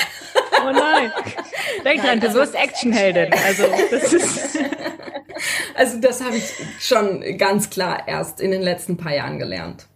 [0.61, 1.11] Oh nein.
[1.83, 3.31] Denk dran, du wirst Actionheldin.
[3.45, 4.59] Also das ist...
[5.75, 6.45] Also das habe ich
[6.79, 9.87] schon ganz klar erst in den letzten paar Jahren gelernt.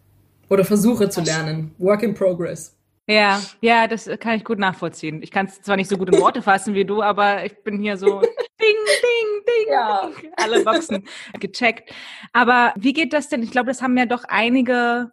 [0.50, 1.74] Oder versuche zu lernen.
[1.78, 2.76] Work in progress.
[3.08, 5.24] Ja, ja, das kann ich gut nachvollziehen.
[5.24, 7.80] Ich kann es zwar nicht so gut in Worte fassen wie du, aber ich bin
[7.80, 8.30] hier so ding,
[8.62, 10.12] ding, ding, ja.
[10.38, 11.08] alle Boxen
[11.40, 11.92] gecheckt.
[12.34, 13.42] Aber wie geht das denn?
[13.42, 15.12] Ich glaube, das haben ja doch einige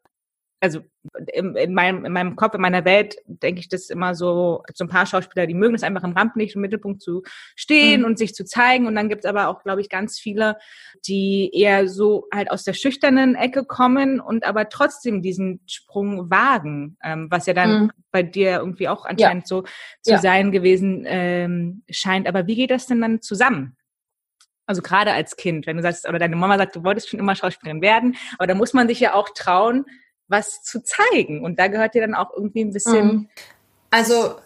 [0.61, 0.81] also
[1.33, 4.85] in, in, meinem, in meinem Kopf, in meiner Welt denke ich das immer so, so
[4.85, 7.23] ein paar Schauspieler, die mögen es einfach im Rampenlicht im Mittelpunkt zu
[7.55, 8.07] stehen mhm.
[8.07, 8.87] und sich zu zeigen.
[8.87, 10.57] Und dann gibt es aber auch, glaube ich, ganz viele,
[11.07, 16.97] die eher so halt aus der schüchternen Ecke kommen und aber trotzdem diesen Sprung wagen,
[17.05, 17.93] ähm, was ja dann mhm.
[18.11, 19.49] bei dir irgendwie auch anscheinend ja.
[19.49, 19.63] so
[20.01, 20.19] zu ja.
[20.19, 22.27] sein gewesen ähm, scheint.
[22.27, 23.77] Aber wie geht das denn dann zusammen?
[24.69, 27.37] Also gerade als Kind, wenn du sagst, oder deine Mama sagt, du wolltest schon immer
[27.37, 29.85] Schauspielerin werden, aber da muss man sich ja auch trauen,
[30.29, 31.45] was zu zeigen.
[31.45, 33.07] Und da gehört dir dann auch irgendwie ein bisschen.
[33.07, 33.29] Mhm.
[33.91, 34.37] Also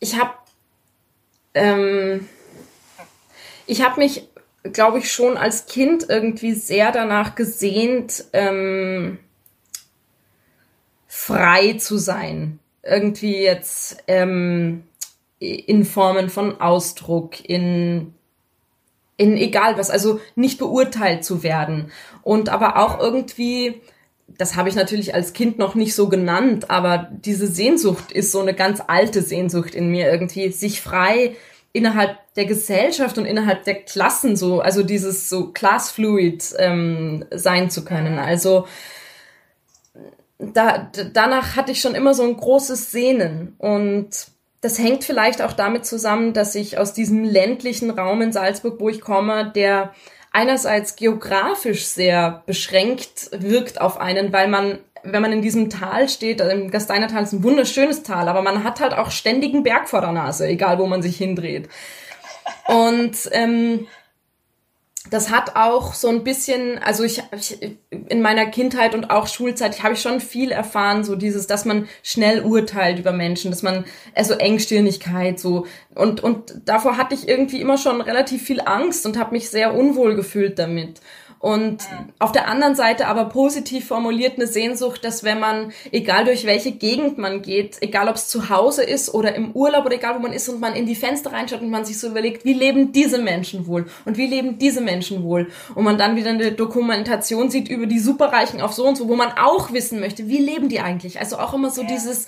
[0.00, 0.34] ich habe
[1.54, 2.28] ähm,
[3.66, 4.28] ich habe mich,
[4.64, 9.18] glaube ich, schon als Kind irgendwie sehr danach gesehnt, ähm,
[11.06, 12.58] frei zu sein.
[12.82, 14.84] Irgendwie jetzt ähm,
[15.38, 18.14] in Formen von Ausdruck, in
[19.16, 21.92] in egal was, also nicht beurteilt zu werden
[22.22, 23.80] und aber auch irgendwie
[24.26, 28.40] das habe ich natürlich als Kind noch nicht so genannt, aber diese Sehnsucht ist so
[28.40, 31.36] eine ganz alte Sehnsucht in mir irgendwie, sich frei
[31.72, 37.84] innerhalb der Gesellschaft und innerhalb der Klassen so, also dieses so classfluid ähm, sein zu
[37.84, 38.18] können.
[38.18, 38.66] Also
[40.38, 44.08] da, danach hatte ich schon immer so ein großes Sehnen und
[44.60, 48.88] das hängt vielleicht auch damit zusammen, dass ich aus diesem ländlichen Raum in Salzburg, wo
[48.88, 49.92] ich komme, der
[50.34, 56.42] einerseits geografisch sehr beschränkt wirkt auf einen, weil man, wenn man in diesem Tal steht,
[56.42, 60.00] also im Gasteinertal ist ein wunderschönes Tal, aber man hat halt auch ständigen Berg vor
[60.00, 61.68] der Nase, egal wo man sich hindreht.
[62.66, 63.86] Und ähm,
[65.10, 69.82] das hat auch so ein bisschen, also ich, ich in meiner Kindheit und auch Schulzeit
[69.82, 73.84] habe ich schon viel erfahren, so dieses, dass man schnell urteilt über Menschen, dass man,
[74.14, 79.18] also Engstirnigkeit so und und davor hatte ich irgendwie immer schon relativ viel Angst und
[79.18, 81.00] habe mich sehr unwohl gefühlt damit.
[81.44, 81.86] Und
[82.20, 86.72] auf der anderen Seite aber positiv formuliert eine Sehnsucht, dass wenn man, egal durch welche
[86.72, 90.20] Gegend man geht, egal ob es zu Hause ist oder im Urlaub oder egal wo
[90.20, 92.92] man ist und man in die Fenster reinschaut und man sich so überlegt, wie leben
[92.92, 97.50] diese Menschen wohl und wie leben diese Menschen wohl und man dann wieder eine Dokumentation
[97.50, 100.70] sieht über die Superreichen auf so und so, wo man auch wissen möchte, wie leben
[100.70, 101.20] die eigentlich?
[101.20, 101.88] Also auch immer so ja.
[101.88, 102.26] dieses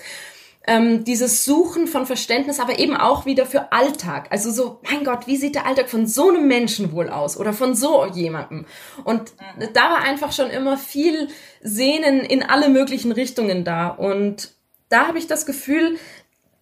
[0.67, 4.27] ähm, dieses Suchen von Verständnis, aber eben auch wieder für Alltag.
[4.31, 7.53] Also so, mein Gott, wie sieht der Alltag von so einem Menschen wohl aus oder
[7.53, 8.67] von so jemandem?
[9.05, 9.33] Und
[9.73, 11.29] da war einfach schon immer viel
[11.63, 13.89] Sehnen in alle möglichen Richtungen da.
[13.89, 14.53] Und
[14.89, 15.99] da habe ich das Gefühl,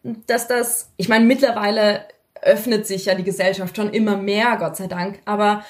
[0.03, 2.07] dass das, ich meine, mittlerweile
[2.43, 5.65] öffnet sich ja die Gesellschaft schon immer mehr, Gott sei Dank, aber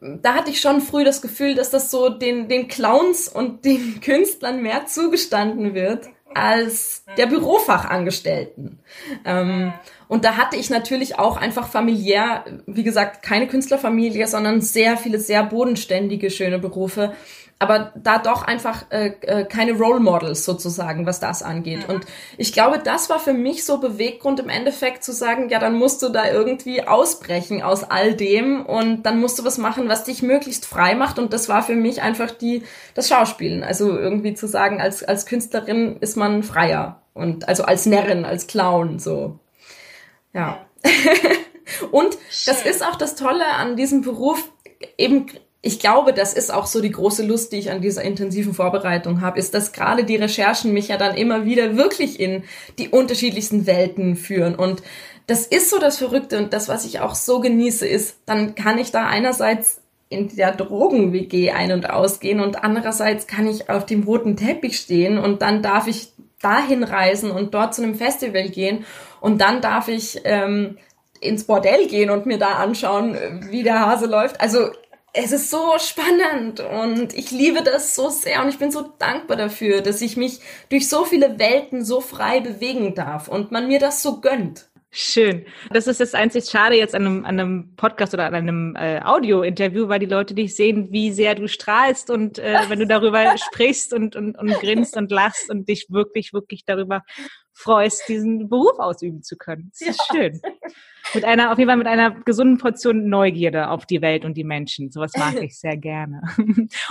[0.00, 4.00] da hatte ich schon früh das Gefühl, dass das so den, den Clowns und den
[4.04, 8.78] Künstlern mehr zugestanden wird als der Bürofachangestellten.
[9.24, 9.72] Ähm,
[10.08, 15.18] und da hatte ich natürlich auch einfach familiär, wie gesagt, keine Künstlerfamilie, sondern sehr viele
[15.18, 17.14] sehr bodenständige, schöne Berufe
[17.60, 21.86] aber da doch einfach äh, äh, keine Role Models sozusagen, was das angeht.
[21.90, 22.06] Und
[22.38, 26.02] ich glaube, das war für mich so Beweggrund im Endeffekt zu sagen, ja, dann musst
[26.02, 30.22] du da irgendwie ausbrechen aus all dem und dann musst du was machen, was dich
[30.22, 31.18] möglichst frei macht.
[31.18, 32.62] Und das war für mich einfach die
[32.94, 33.62] das Schauspielen.
[33.62, 38.46] Also irgendwie zu sagen, als als Künstlerin ist man freier und also als Närrin, als
[38.46, 39.38] Clown so.
[40.32, 40.64] Ja.
[41.90, 42.54] und Schön.
[42.54, 44.50] das ist auch das Tolle an diesem Beruf
[44.96, 45.26] eben
[45.62, 49.20] ich glaube, das ist auch so die große Lust, die ich an dieser intensiven Vorbereitung
[49.20, 52.44] habe, ist, dass gerade die Recherchen mich ja dann immer wieder wirklich in
[52.78, 54.54] die unterschiedlichsten Welten führen.
[54.54, 54.82] Und
[55.26, 58.78] das ist so das Verrückte und das, was ich auch so genieße, ist, dann kann
[58.78, 64.02] ich da einerseits in der Drogen-WG ein- und ausgehen und andererseits kann ich auf dem
[64.02, 68.84] roten Teppich stehen und dann darf ich dahin reisen und dort zu einem Festival gehen
[69.20, 70.78] und dann darf ich ähm,
[71.20, 73.16] ins Bordell gehen und mir da anschauen,
[73.50, 74.40] wie der Hase läuft.
[74.40, 74.70] Also
[75.12, 79.36] es ist so spannend und ich liebe das so sehr und ich bin so dankbar
[79.36, 83.80] dafür, dass ich mich durch so viele Welten so frei bewegen darf und man mir
[83.80, 84.70] das so gönnt.
[84.92, 85.46] Schön.
[85.70, 89.00] Das ist das einzig Schade jetzt an einem, an einem Podcast oder an einem äh,
[89.00, 93.36] Audio-Interview, weil die Leute dich sehen, wie sehr du strahlst und äh, wenn du darüber
[93.52, 97.02] sprichst und, und, und grinst und lachst und dich wirklich, wirklich darüber
[97.60, 99.70] freust, diesen Beruf ausüben zu können.
[99.78, 100.16] Das ist ja.
[100.16, 100.40] schön.
[101.14, 104.44] Mit einer, auf jeden Fall mit einer gesunden Portion Neugierde auf die Welt und die
[104.44, 104.90] Menschen.
[104.90, 106.22] Sowas mag ich sehr gerne.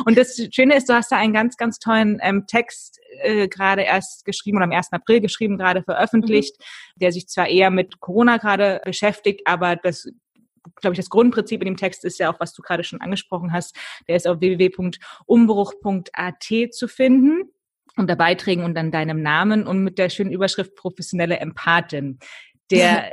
[0.05, 3.81] Und das Schöne ist, du hast da einen ganz, ganz tollen ähm, Text äh, gerade
[3.83, 4.91] erst geschrieben oder am 1.
[4.91, 6.99] April geschrieben, gerade veröffentlicht, mhm.
[6.99, 10.07] der sich zwar eher mit Corona gerade beschäftigt, aber das
[10.81, 13.53] glaube ich, das Grundprinzip in dem Text ist ja auch, was du gerade schon angesprochen
[13.53, 13.75] hast.
[14.07, 17.49] Der ist auf www.umbruch.at zu finden
[17.99, 22.19] unter Beiträgen und dann deinem Namen und mit der schönen Überschrift professionelle Empathin.
[22.71, 23.11] Der,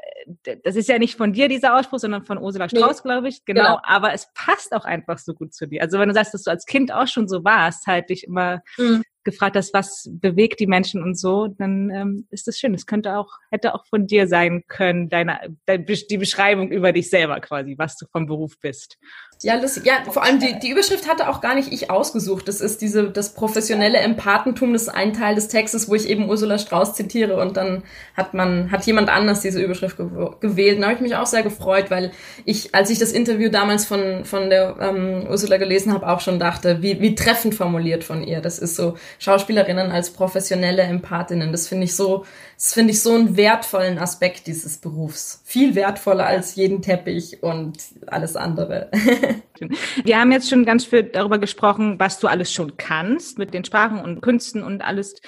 [0.64, 3.08] das ist ja nicht von dir dieser Ausspruch, sondern von Ursula Strauß, nee.
[3.08, 3.44] glaube ich.
[3.44, 5.82] Genau, genau, Aber es passt auch einfach so gut zu dir.
[5.82, 8.62] Also wenn du sagst, dass du als Kind auch schon so warst, halt dich immer
[8.76, 9.02] mhm.
[9.24, 12.74] gefragt hast, was bewegt die Menschen und so, dann ähm, ist das schön.
[12.74, 17.08] Es könnte auch, hätte auch von dir sein können, deine, deine, die Beschreibung über dich
[17.08, 18.98] selber quasi, was du vom Beruf bist.
[19.42, 19.84] Ja, lustig.
[19.84, 22.48] Ja, vor allem die, die Überschrift hatte auch gar nicht ich ausgesucht.
[22.48, 26.30] Das ist diese, das professionelle Empathentum, das ist ein Teil des Textes, wo ich eben
[26.30, 27.82] Ursula Strauß zitiere und dann
[28.16, 29.98] hat man, hat jemand anders diese Überschrift
[30.40, 30.80] gewählt.
[30.80, 32.12] Da habe ich mich auch sehr gefreut, weil
[32.46, 36.38] ich, als ich das Interview damals von, von der ähm, Ursula gelesen habe, auch schon
[36.38, 38.40] dachte, wie, wie treffend formuliert von ihr.
[38.40, 41.52] Das ist so Schauspielerinnen als professionelle Empathinnen.
[41.52, 42.24] Das finde ich so,
[42.56, 45.42] das finde ich so einen wertvollen Aspekt dieses Berufs.
[45.44, 48.90] Viel wertvoller als jeden Teppich und alles andere.
[50.04, 53.64] Wir haben jetzt schon ganz viel darüber gesprochen, was du alles schon kannst mit den
[53.64, 55.20] Sprachen und Künsten und alles.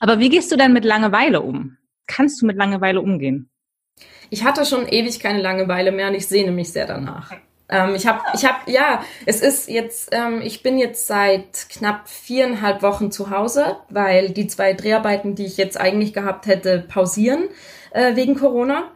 [0.00, 1.76] Aber wie gehst du dann mit Langeweile um?
[2.06, 3.50] Kannst du mit Langeweile umgehen?
[4.30, 7.32] Ich hatte schon ewig keine Langeweile mehr und ich sehne mich sehr danach.
[7.68, 12.08] Ähm, ich habe, ich habe, ja, es ist jetzt, ähm, ich bin jetzt seit knapp
[12.08, 17.48] viereinhalb Wochen zu Hause, weil die zwei Dreharbeiten, die ich jetzt eigentlich gehabt hätte, pausieren
[17.90, 18.90] äh, wegen Corona.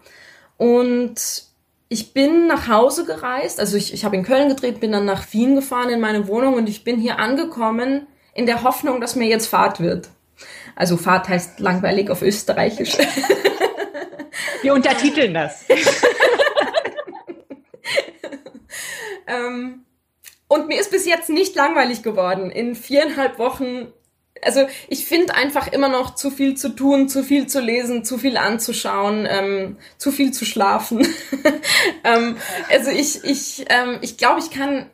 [0.56, 1.44] Und
[1.88, 5.33] ich bin nach Hause gereist, also ich, ich habe in Köln gedreht, bin dann nach
[5.33, 9.26] Wien gefahren in meine Wohnung und ich bin hier angekommen in der Hoffnung, dass mir
[9.26, 10.09] jetzt Fahrt wird.
[10.76, 12.96] Also Fahrt heißt langweilig auf Österreichisch.
[14.62, 15.64] Wir untertiteln das.
[19.31, 19.85] ähm,
[20.49, 22.51] und mir ist bis jetzt nicht langweilig geworden.
[22.51, 23.93] In viereinhalb Wochen
[24.43, 28.19] also ich finde einfach immer noch zu viel zu tun, zu viel zu lesen, zu
[28.19, 31.07] viel anzuschauen, ähm, zu viel zu schlafen.
[32.05, 32.37] ähm,
[32.71, 34.87] also ich, ich, ähm, ich glaube, ich kann,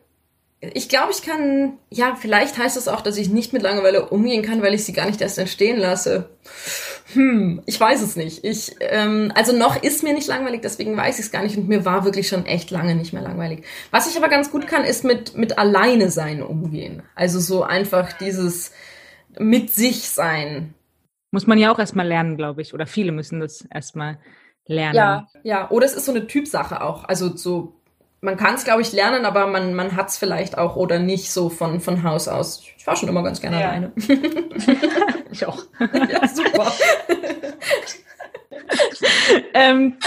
[0.60, 4.42] ich glaube, ich kann, ja, vielleicht heißt das auch, dass ich nicht mit Langeweile umgehen
[4.42, 6.30] kann, weil ich sie gar nicht erst entstehen lasse.
[7.12, 8.44] Hm, ich weiß es nicht.
[8.44, 11.68] Ich, ähm, also noch ist mir nicht langweilig, deswegen weiß ich es gar nicht und
[11.68, 13.64] mir war wirklich schon echt lange nicht mehr langweilig.
[13.90, 17.02] Was ich aber ganz gut kann, ist mit mit alleine sein umgehen.
[17.14, 18.72] Also so einfach dieses
[19.38, 20.74] mit sich sein.
[21.30, 22.74] Muss man ja auch erstmal lernen, glaube ich.
[22.74, 24.18] Oder viele müssen das erstmal
[24.66, 24.94] lernen.
[24.94, 25.70] Ja, ja.
[25.70, 27.04] Oder es ist so eine Typsache auch.
[27.04, 27.74] Also so,
[28.20, 31.30] man kann es, glaube ich, lernen, aber man, man hat es vielleicht auch oder nicht
[31.30, 32.62] so von, von Haus aus.
[32.76, 33.68] Ich war schon immer ganz gerne ja.
[33.68, 33.92] alleine.
[35.32, 35.64] ich auch.
[35.80, 36.72] ja, super.
[39.54, 39.98] ähm,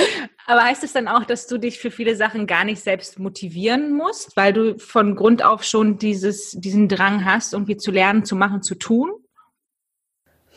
[0.45, 3.93] aber heißt es dann auch, dass du dich für viele Sachen gar nicht selbst motivieren
[3.93, 8.35] musst, weil du von Grund auf schon dieses, diesen Drang hast, irgendwie zu lernen, zu
[8.35, 9.11] machen, zu tun?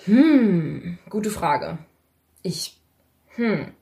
[0.04, 1.78] Hm, gute Frage.
[2.42, 2.80] Ich,
[3.36, 3.72] hm.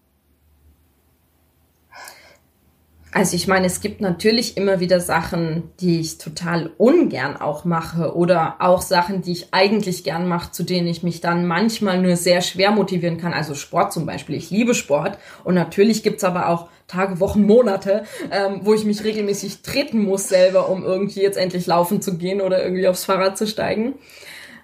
[3.12, 8.14] Also ich meine, es gibt natürlich immer wieder Sachen, die ich total ungern auch mache
[8.14, 12.16] oder auch Sachen, die ich eigentlich gern mache, zu denen ich mich dann manchmal nur
[12.16, 13.32] sehr schwer motivieren kann.
[13.32, 14.36] Also Sport zum Beispiel.
[14.36, 19.02] Ich liebe Sport und natürlich gibt's aber auch Tage, Wochen, Monate, ähm, wo ich mich
[19.02, 23.36] regelmäßig treten muss selber, um irgendwie jetzt endlich laufen zu gehen oder irgendwie aufs Fahrrad
[23.36, 23.94] zu steigen.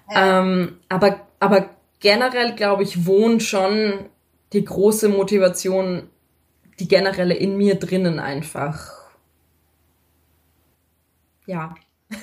[0.09, 0.39] Ja.
[0.39, 4.05] Ähm, aber, aber generell, glaube ich, wohnt schon
[4.53, 6.03] die große Motivation
[6.79, 8.91] die generelle in mir drinnen einfach.
[11.45, 11.75] Ja.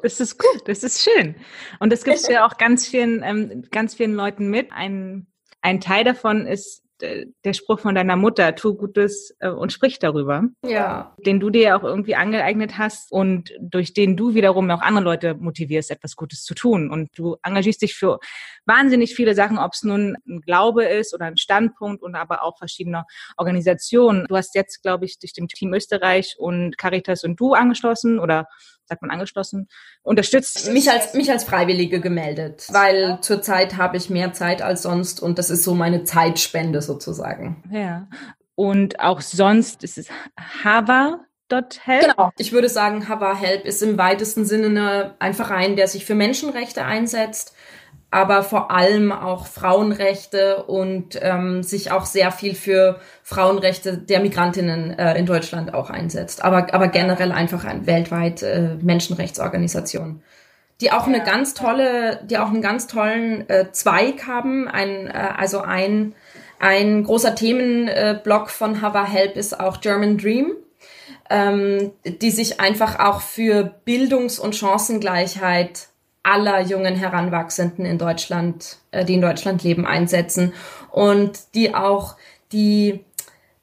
[0.00, 1.34] Das ist gut, das ist schön.
[1.80, 4.70] Und das gibst du ja auch ganz vielen, ähm, ganz vielen Leuten mit.
[4.70, 5.26] Ein,
[5.60, 10.44] ein Teil davon ist der Spruch von deiner Mutter, tu Gutes äh, und sprich darüber.
[10.64, 11.14] Ja.
[11.18, 15.04] Den du dir ja auch irgendwie angeeignet hast und durch den du wiederum auch andere
[15.04, 16.90] Leute motivierst, etwas Gutes zu tun.
[16.90, 18.18] Und du engagierst dich für
[18.66, 22.58] wahnsinnig viele Sachen, ob es nun ein Glaube ist oder ein Standpunkt und aber auch
[22.58, 23.04] verschiedene
[23.36, 24.26] Organisationen.
[24.28, 28.46] Du hast jetzt, glaube ich, dich dem Team Österreich und Caritas und du angeschlossen oder
[28.88, 29.68] sagt man angeschlossen,
[30.02, 30.72] unterstützt.
[30.72, 35.38] Mich als, mich als Freiwillige gemeldet, weil zurzeit habe ich mehr Zeit als sonst und
[35.38, 37.62] das ist so meine Zeitspende sozusagen.
[37.70, 38.08] Ja.
[38.56, 40.08] Und auch sonst ist es
[40.64, 41.20] Hava
[41.50, 42.02] Help?
[42.02, 42.30] Genau.
[42.36, 46.14] Ich würde sagen, Hava Help ist im weitesten Sinne eine, ein Verein, der sich für
[46.14, 47.54] Menschenrechte einsetzt
[48.10, 54.98] aber vor allem auch Frauenrechte und ähm, sich auch sehr viel für Frauenrechte der Migrantinnen
[54.98, 56.42] äh, in Deutschland auch einsetzt.
[56.42, 60.22] Aber, aber generell einfach ein weltweit äh, Menschenrechtsorganisation.
[60.80, 64.68] Die auch eine ganz tolle, die auch einen ganz tollen äh, Zweig haben.
[64.68, 66.14] Ein, äh, also ein,
[66.58, 70.52] ein großer Themenblock von Hava Help ist auch German Dream.
[71.30, 75.88] Ähm, die sich einfach auch für Bildungs- und Chancengleichheit
[76.22, 80.52] aller jungen Heranwachsenden in Deutschland, äh, die in Deutschland leben, einsetzen
[80.90, 82.16] und die auch
[82.52, 83.04] die,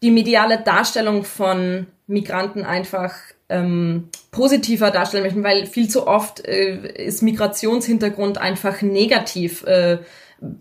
[0.01, 3.13] die mediale Darstellung von Migranten einfach
[3.49, 9.99] ähm, positiver darstellen möchten, weil viel zu oft äh, ist Migrationshintergrund einfach negativ äh,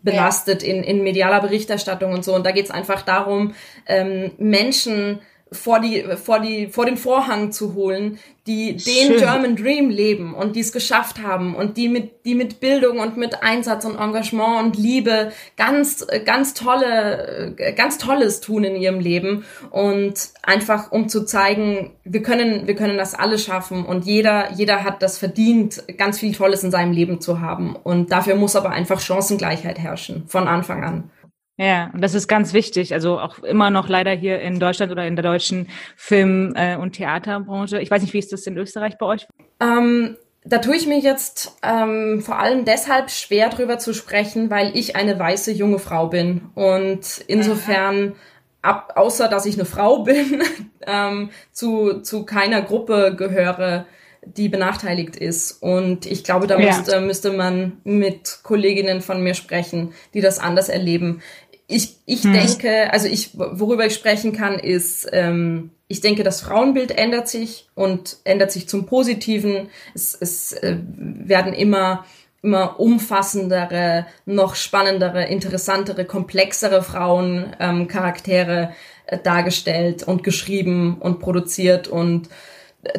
[0.03, 2.35] belastet in, in medialer Berichterstattung und so.
[2.35, 3.55] Und da geht es einfach darum,
[3.87, 5.21] ähm, Menschen
[5.55, 9.17] vor die vor die vor den Vorhang zu holen, die den Schön.
[9.17, 13.17] German Dream leben und die es geschafft haben und die mit die mit Bildung und
[13.17, 19.45] mit Einsatz und Engagement und Liebe ganz ganz tolle ganz tolles tun in ihrem Leben
[19.71, 24.85] und einfach um zu zeigen, wir können wir können das alle schaffen und jeder jeder
[24.85, 28.71] hat das verdient, ganz viel Tolles in seinem Leben zu haben und dafür muss aber
[28.71, 31.11] einfach Chancengleichheit herrschen von Anfang an.
[31.57, 32.93] Ja, und das ist ganz wichtig.
[32.93, 36.93] Also auch immer noch leider hier in Deutschland oder in der deutschen Film- äh, und
[36.95, 37.81] Theaterbranche.
[37.81, 39.29] Ich weiß nicht, wie ist das in Österreich bei euch?
[39.61, 44.77] Ähm, da tue ich mir jetzt ähm, vor allem deshalb schwer drüber zu sprechen, weil
[44.77, 46.43] ich eine weiße junge Frau bin.
[46.55, 48.15] Und insofern,
[48.61, 50.43] ab, außer dass ich eine Frau bin,
[50.87, 53.87] ähm, zu, zu keiner Gruppe gehöre,
[54.27, 55.63] die benachteiligt ist.
[55.63, 56.67] Und ich glaube, da Ja.
[56.75, 61.21] müsste, müsste man mit Kolleginnen von mir sprechen, die das anders erleben.
[61.67, 66.91] Ich, ich denke, also ich, worüber ich sprechen kann, ist, ähm, ich denke, das Frauenbild
[66.91, 69.69] ändert sich und ändert sich zum Positiven.
[69.95, 72.05] Es, es äh, werden immer
[72.43, 78.73] immer umfassendere, noch spannendere, interessantere, komplexere Frauencharaktere ähm, Charaktere,
[79.07, 82.29] äh, dargestellt und geschrieben und produziert und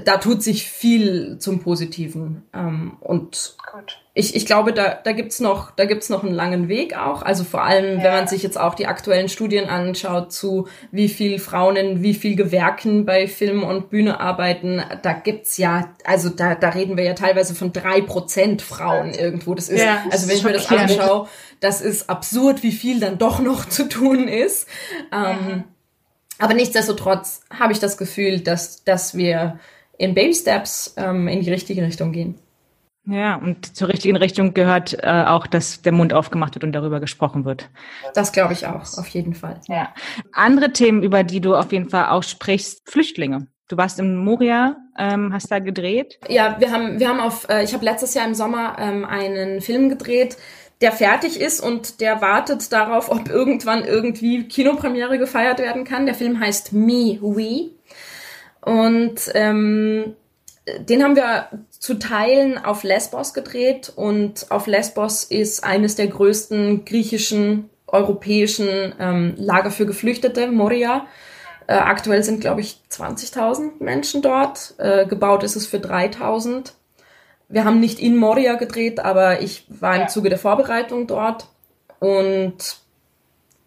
[0.04, 2.44] da tut sich viel zum Positiven.
[2.54, 3.56] Ähm, und
[4.14, 7.22] ich, ich glaube, da, da gibt's noch, da gibt's noch einen langen Weg auch.
[7.22, 11.40] Also vor allem, wenn man sich jetzt auch die aktuellen Studien anschaut zu wie viel
[11.40, 16.56] Frauen in wie viel Gewerken bei Film und Bühne arbeiten, da gibt's ja, also da,
[16.56, 19.54] da reden wir ja teilweise von drei Prozent Frauen irgendwo.
[19.54, 21.28] Das ist, Ja, das also wenn ist ich mir das anschaue,
[21.60, 24.68] das ist absurd, wie viel dann doch noch zu tun ist.
[25.12, 25.66] Ähm,
[26.40, 29.60] aber nichtsdestotrotz habe ich das Gefühl, dass, dass wir
[29.98, 32.36] in Baby Steps ähm, in die richtige Richtung gehen.
[33.08, 37.00] Ja, und zur richtigen Richtung gehört äh, auch, dass der Mund aufgemacht wird und darüber
[37.00, 37.70] gesprochen wird.
[38.16, 39.62] Das glaube ich auch, auf jeden Fall.
[39.68, 39.94] Ja.
[40.34, 43.48] Andere Themen, über die du auf jeden Fall auch sprichst, Flüchtlinge.
[43.68, 46.20] Du warst in Moria, ähm, hast da gedreht.
[46.30, 49.62] Ja, wir haben, wir haben auf, äh, ich habe letztes Jahr im Sommer ähm, einen
[49.62, 50.38] Film gedreht,
[50.82, 56.06] der fertig ist und der wartet darauf, ob irgendwann irgendwie Kinopremiere gefeiert werden kann.
[56.06, 57.75] Der Film heißt Me, We.
[58.66, 60.16] Und ähm,
[60.80, 66.84] den haben wir zu Teilen auf Lesbos gedreht und auf Lesbos ist eines der größten
[66.84, 71.06] griechischen, europäischen ähm, Lager für Geflüchtete, Moria.
[71.68, 74.74] Äh, aktuell sind, glaube ich, 20.000 Menschen dort.
[74.80, 76.72] Äh, gebaut ist es für 3.000.
[77.48, 81.48] Wir haben nicht in Moria gedreht, aber ich war im Zuge der Vorbereitung dort.
[82.00, 82.78] Und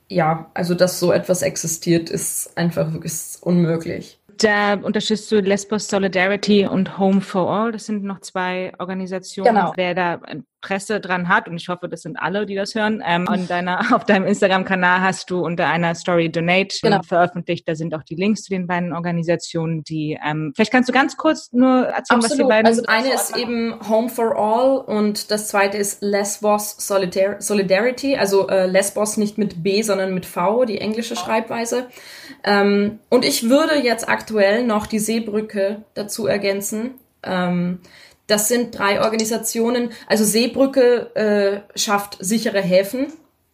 [0.08, 4.17] ja, also dass so etwas existiert, ist einfach wirklich unmöglich.
[4.38, 7.72] Da unterstützt du Lesbos Solidarity und Home for All.
[7.72, 9.54] Das sind noch zwei Organisationen.
[9.54, 9.72] Genau.
[9.74, 10.20] Wer da
[10.60, 13.80] Interesse dran hat, und ich hoffe, das sind alle, die das hören, ähm, an deiner,
[13.94, 17.02] auf deinem Instagram-Kanal hast du unter einer Story Donate Genau.
[17.02, 17.68] veröffentlicht.
[17.68, 21.16] Da sind auch die Links zu den beiden Organisationen, die, ähm, vielleicht kannst du ganz
[21.16, 22.48] kurz nur erzählen, was die Absolut.
[22.48, 28.16] beiden Also eine ist eben Home for All und das zweite ist Lesbos Solidar Solidarity.
[28.16, 31.88] Also äh, Lesbos nicht mit B, sondern mit V, die englische Schreibweise.
[32.44, 36.94] Ähm, und ich würde jetzt aktuell noch die Seebrücke dazu ergänzen.
[37.22, 37.80] Ähm,
[38.26, 39.90] das sind drei Organisationen.
[40.06, 43.06] Also Seebrücke äh, schafft sichere Häfen,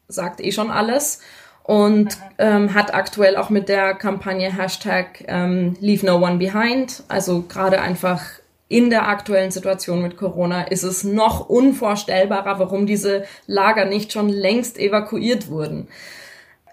[0.09, 1.20] sagt eh schon alles.
[1.62, 7.43] Und ähm, hat aktuell auch mit der Kampagne Hashtag ähm, Leave No One Behind, also
[7.49, 8.20] gerade einfach
[8.68, 14.28] in der aktuellen Situation mit Corona ist es noch unvorstellbarer, warum diese Lager nicht schon
[14.28, 15.89] längst evakuiert wurden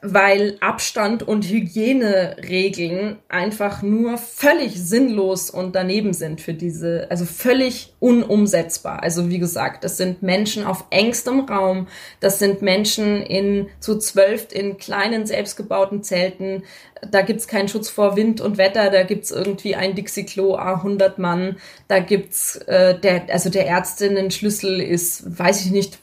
[0.02, 7.94] weil Abstand und Hygieneregeln einfach nur völlig sinnlos und daneben sind für diese, also völlig
[8.00, 9.04] unumsetzbar.
[9.04, 11.88] Also wie gesagt, das sind Menschen auf engstem Raum,
[12.20, 16.64] das sind Menschen in zu zwölf in kleinen selbstgebauten Zelten,
[17.10, 21.58] da gibt's keinen Schutz vor Wind und Wetter, da gibt's irgendwie ein Dixie-Klo A100 Mann,
[21.88, 26.00] da gibt's äh, der, also der Ärztinnen-Schlüssel ist, weiß ich nicht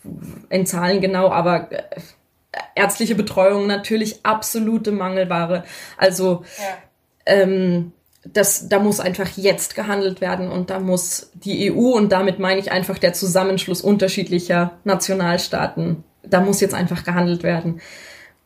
[0.50, 1.82] in Zahlen genau, aber äh,
[2.74, 5.64] ärztliche Betreuung natürlich absolute Mangelware.
[5.96, 6.44] Also
[7.26, 7.92] ähm,
[8.24, 12.60] das, da muss einfach jetzt gehandelt werden und da muss die EU und damit meine
[12.60, 17.80] ich einfach der Zusammenschluss unterschiedlicher Nationalstaaten, da muss jetzt einfach gehandelt werden.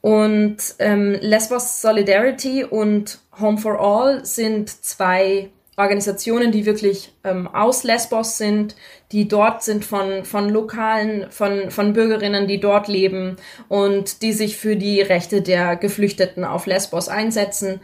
[0.00, 7.82] Und ähm, Lesbos Solidarity und Home for All sind zwei Organisationen, die wirklich ähm, aus
[7.82, 8.76] Lesbos sind,
[9.10, 13.36] die dort sind von, von Lokalen, von, von Bürgerinnen, die dort leben
[13.68, 17.80] und die sich für die Rechte der Geflüchteten auf Lesbos einsetzen,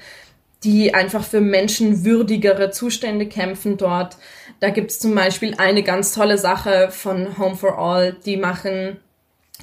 [0.64, 4.18] die einfach für menschenwürdigere Zustände kämpfen dort.
[4.60, 8.98] Da gibt's zum Beispiel eine ganz tolle Sache von Home for All, die machen,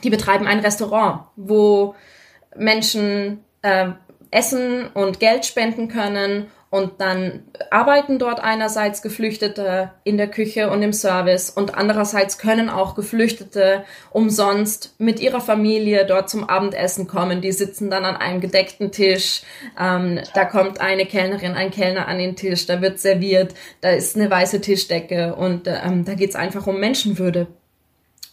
[0.04, 1.94] die betreiben ein Restaurant, wo
[2.56, 3.90] Menschen äh,
[4.32, 10.82] essen und Geld spenden können Und dann arbeiten dort einerseits Geflüchtete in der Küche und
[10.82, 17.40] im Service und andererseits können auch Geflüchtete umsonst mit ihrer Familie dort zum Abendessen kommen.
[17.40, 19.44] Die sitzen dann an einem gedeckten Tisch.
[19.80, 24.16] Ähm, da kommt eine Kellnerin, ein Kellner an den Tisch, da wird serviert, da ist
[24.18, 27.48] eine weiße Tischdecke und ähm, da geht's einfach um Menschenwürde.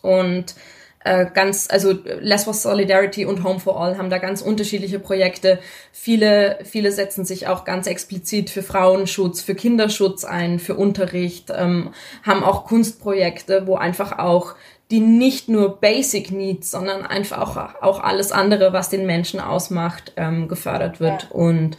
[0.01, 0.57] Und
[1.05, 5.59] äh, ganz, also Less for Solidarity und Home for All haben da ganz unterschiedliche Projekte.
[5.93, 11.93] Viele, viele setzen sich auch ganz explizit für Frauenschutz, für Kinderschutz ein, für Unterricht, ähm,
[12.23, 14.55] haben auch Kunstprojekte, wo einfach auch
[14.91, 20.13] die nicht nur Basic Needs, sondern einfach auch, auch alles andere, was den Menschen ausmacht,
[20.17, 21.23] ähm, gefördert wird.
[21.23, 21.29] Ja.
[21.31, 21.79] Und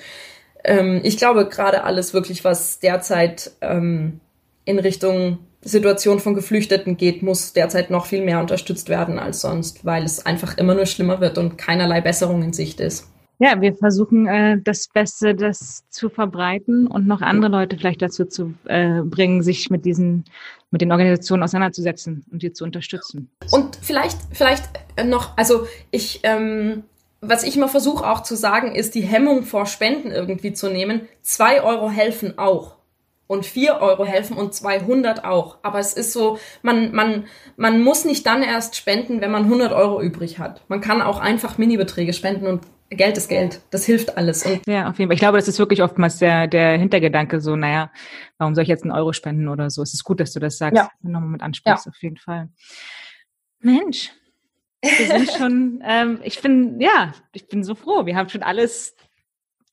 [0.63, 4.19] ähm, ich glaube gerade alles wirklich, was derzeit ähm,
[4.65, 9.85] in Richtung Situation von Geflüchteten geht, muss derzeit noch viel mehr unterstützt werden als sonst,
[9.85, 13.09] weil es einfach immer nur schlimmer wird und keinerlei Besserung in Sicht ist.
[13.39, 18.25] Ja, wir versuchen äh, das Beste, das zu verbreiten und noch andere Leute vielleicht dazu
[18.25, 20.25] zu äh, bringen, sich mit diesen,
[20.71, 23.29] mit den Organisationen auseinanderzusetzen und die zu unterstützen.
[23.51, 24.69] Und vielleicht, vielleicht
[25.03, 26.83] noch, also ich, ähm,
[27.21, 31.01] was ich immer versuche auch zu sagen, ist die Hemmung vor Spenden irgendwie zu nehmen.
[31.21, 32.75] Zwei Euro helfen auch
[33.33, 35.57] und 4 Euro helfen und 200 auch.
[35.63, 37.25] Aber es ist so, man, man,
[37.57, 40.63] man muss nicht dann erst spenden, wenn man 100 Euro übrig hat.
[40.69, 43.61] Man kann auch einfach Minibeträge spenden und Geld ist Geld.
[43.71, 44.45] Das hilft alles.
[44.45, 45.15] Und ja, auf jeden Fall.
[45.15, 47.91] Ich glaube, das ist wirklich oftmals der, der Hintergedanke so, naja,
[48.37, 49.81] warum soll ich jetzt einen Euro spenden oder so?
[49.81, 50.77] Es ist gut, dass du das sagst.
[50.77, 50.89] Ja.
[51.01, 51.89] Nochmal mit ansprichst, ja.
[51.89, 52.49] auf jeden Fall.
[53.59, 54.11] Mensch.
[54.81, 58.05] Wir sind schon, ähm, ich bin, ja, ich bin so froh.
[58.05, 58.95] Wir haben schon alles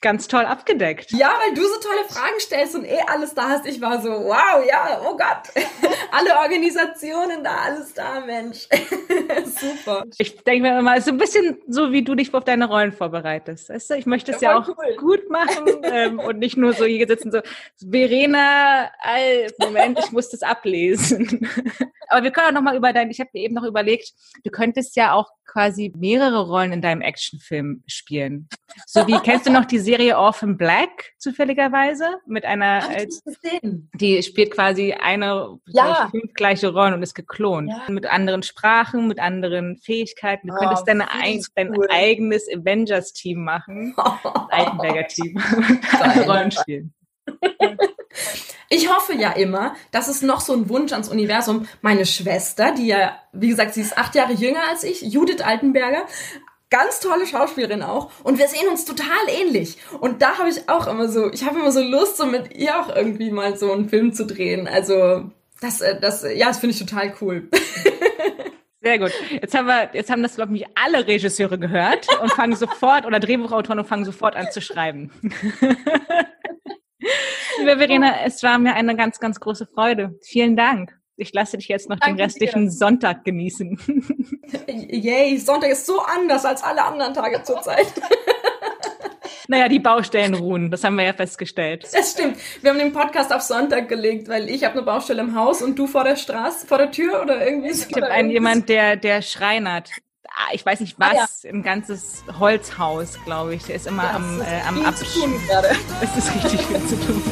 [0.01, 1.13] ganz toll abgedeckt.
[1.13, 3.67] Ja, weil du so tolle Fragen stellst und eh alles da hast.
[3.67, 5.53] Ich war so, wow, ja, oh Gott.
[6.13, 8.67] Alle Organisationen da, alles da, Mensch.
[9.45, 10.05] Super.
[10.19, 13.69] Ich denke mir immer, so ein bisschen so, wie du dich auf deine Rollen vorbereitest.
[13.69, 14.97] Weißt du, ich möchte es ja, ja auch cool.
[14.97, 17.41] gut machen ähm, und nicht nur so hier sitzen, so,
[17.79, 18.91] Verena,
[19.59, 21.49] Moment, ich muss das ablesen.
[22.09, 24.97] Aber wir können auch nochmal über dein, ich habe mir eben noch überlegt, du könntest
[24.97, 28.49] ja auch quasi mehrere Rollen in deinem Actionfilm spielen.
[28.87, 32.21] So wie, kennst du noch die Serie Orphan Black zufälligerweise?
[32.25, 33.09] Mit einer, äh,
[33.95, 36.09] die spielt quasi eine, ja.
[36.13, 37.71] fünf gleiche Rollen und ist geklont.
[37.71, 37.93] Ja.
[37.93, 40.47] Mit anderen Sprachen, mit anderen Fähigkeiten.
[40.47, 41.89] Du oh, könntest deine ein, dein cool.
[41.91, 43.97] eigenes Avengers-Team machen.
[44.51, 45.43] Altenberger-Team.
[46.25, 46.95] Rollen spielen.
[48.69, 51.67] Ich hoffe ja immer, dass es noch so ein Wunsch ans Universum.
[51.83, 56.07] Meine Schwester, die ja, wie gesagt, sie ist acht Jahre jünger als ich, Judith Altenberger,
[56.71, 60.87] ganz tolle Schauspielerin auch und wir sehen uns total ähnlich und da habe ich auch
[60.87, 63.89] immer so ich habe immer so Lust so mit ihr auch irgendwie mal so einen
[63.89, 67.49] Film zu drehen also das äh, das ja das finde ich total cool
[68.83, 69.13] Sehr gut.
[69.31, 73.21] Jetzt haben wir, jetzt haben das, glaube ich, alle Regisseure gehört und fangen sofort, oder
[73.21, 75.11] Drehbuchautoren und fangen sofort an zu schreiben.
[77.59, 80.19] Liebe Verena, es war mir eine ganz, ganz große Freude.
[80.23, 80.99] Vielen Dank.
[81.21, 82.71] Ich lasse dich jetzt noch Danke den restlichen dir.
[82.71, 83.79] Sonntag genießen.
[84.67, 87.87] Yay, Sonntag ist so anders als alle anderen Tage zurzeit.
[89.49, 91.85] Naja, die Baustellen ruhen, das haben wir ja festgestellt.
[91.93, 92.37] Das stimmt.
[92.63, 95.77] Wir haben den Podcast auf Sonntag gelegt, weil ich habe eine Baustelle im Haus und
[95.77, 97.83] du vor der Straße, vor der Tür oder irgendwie so.
[97.83, 99.91] Es gibt einen jemand, der, der schreinert.
[100.29, 101.51] Ah, ich weiß nicht was, ah, ja.
[101.51, 103.65] ein ganzes Holzhaus, glaube ich.
[103.65, 105.35] Der ist immer ja, am, äh, am Abschieben.
[105.51, 107.23] Das ist richtig viel zu tun.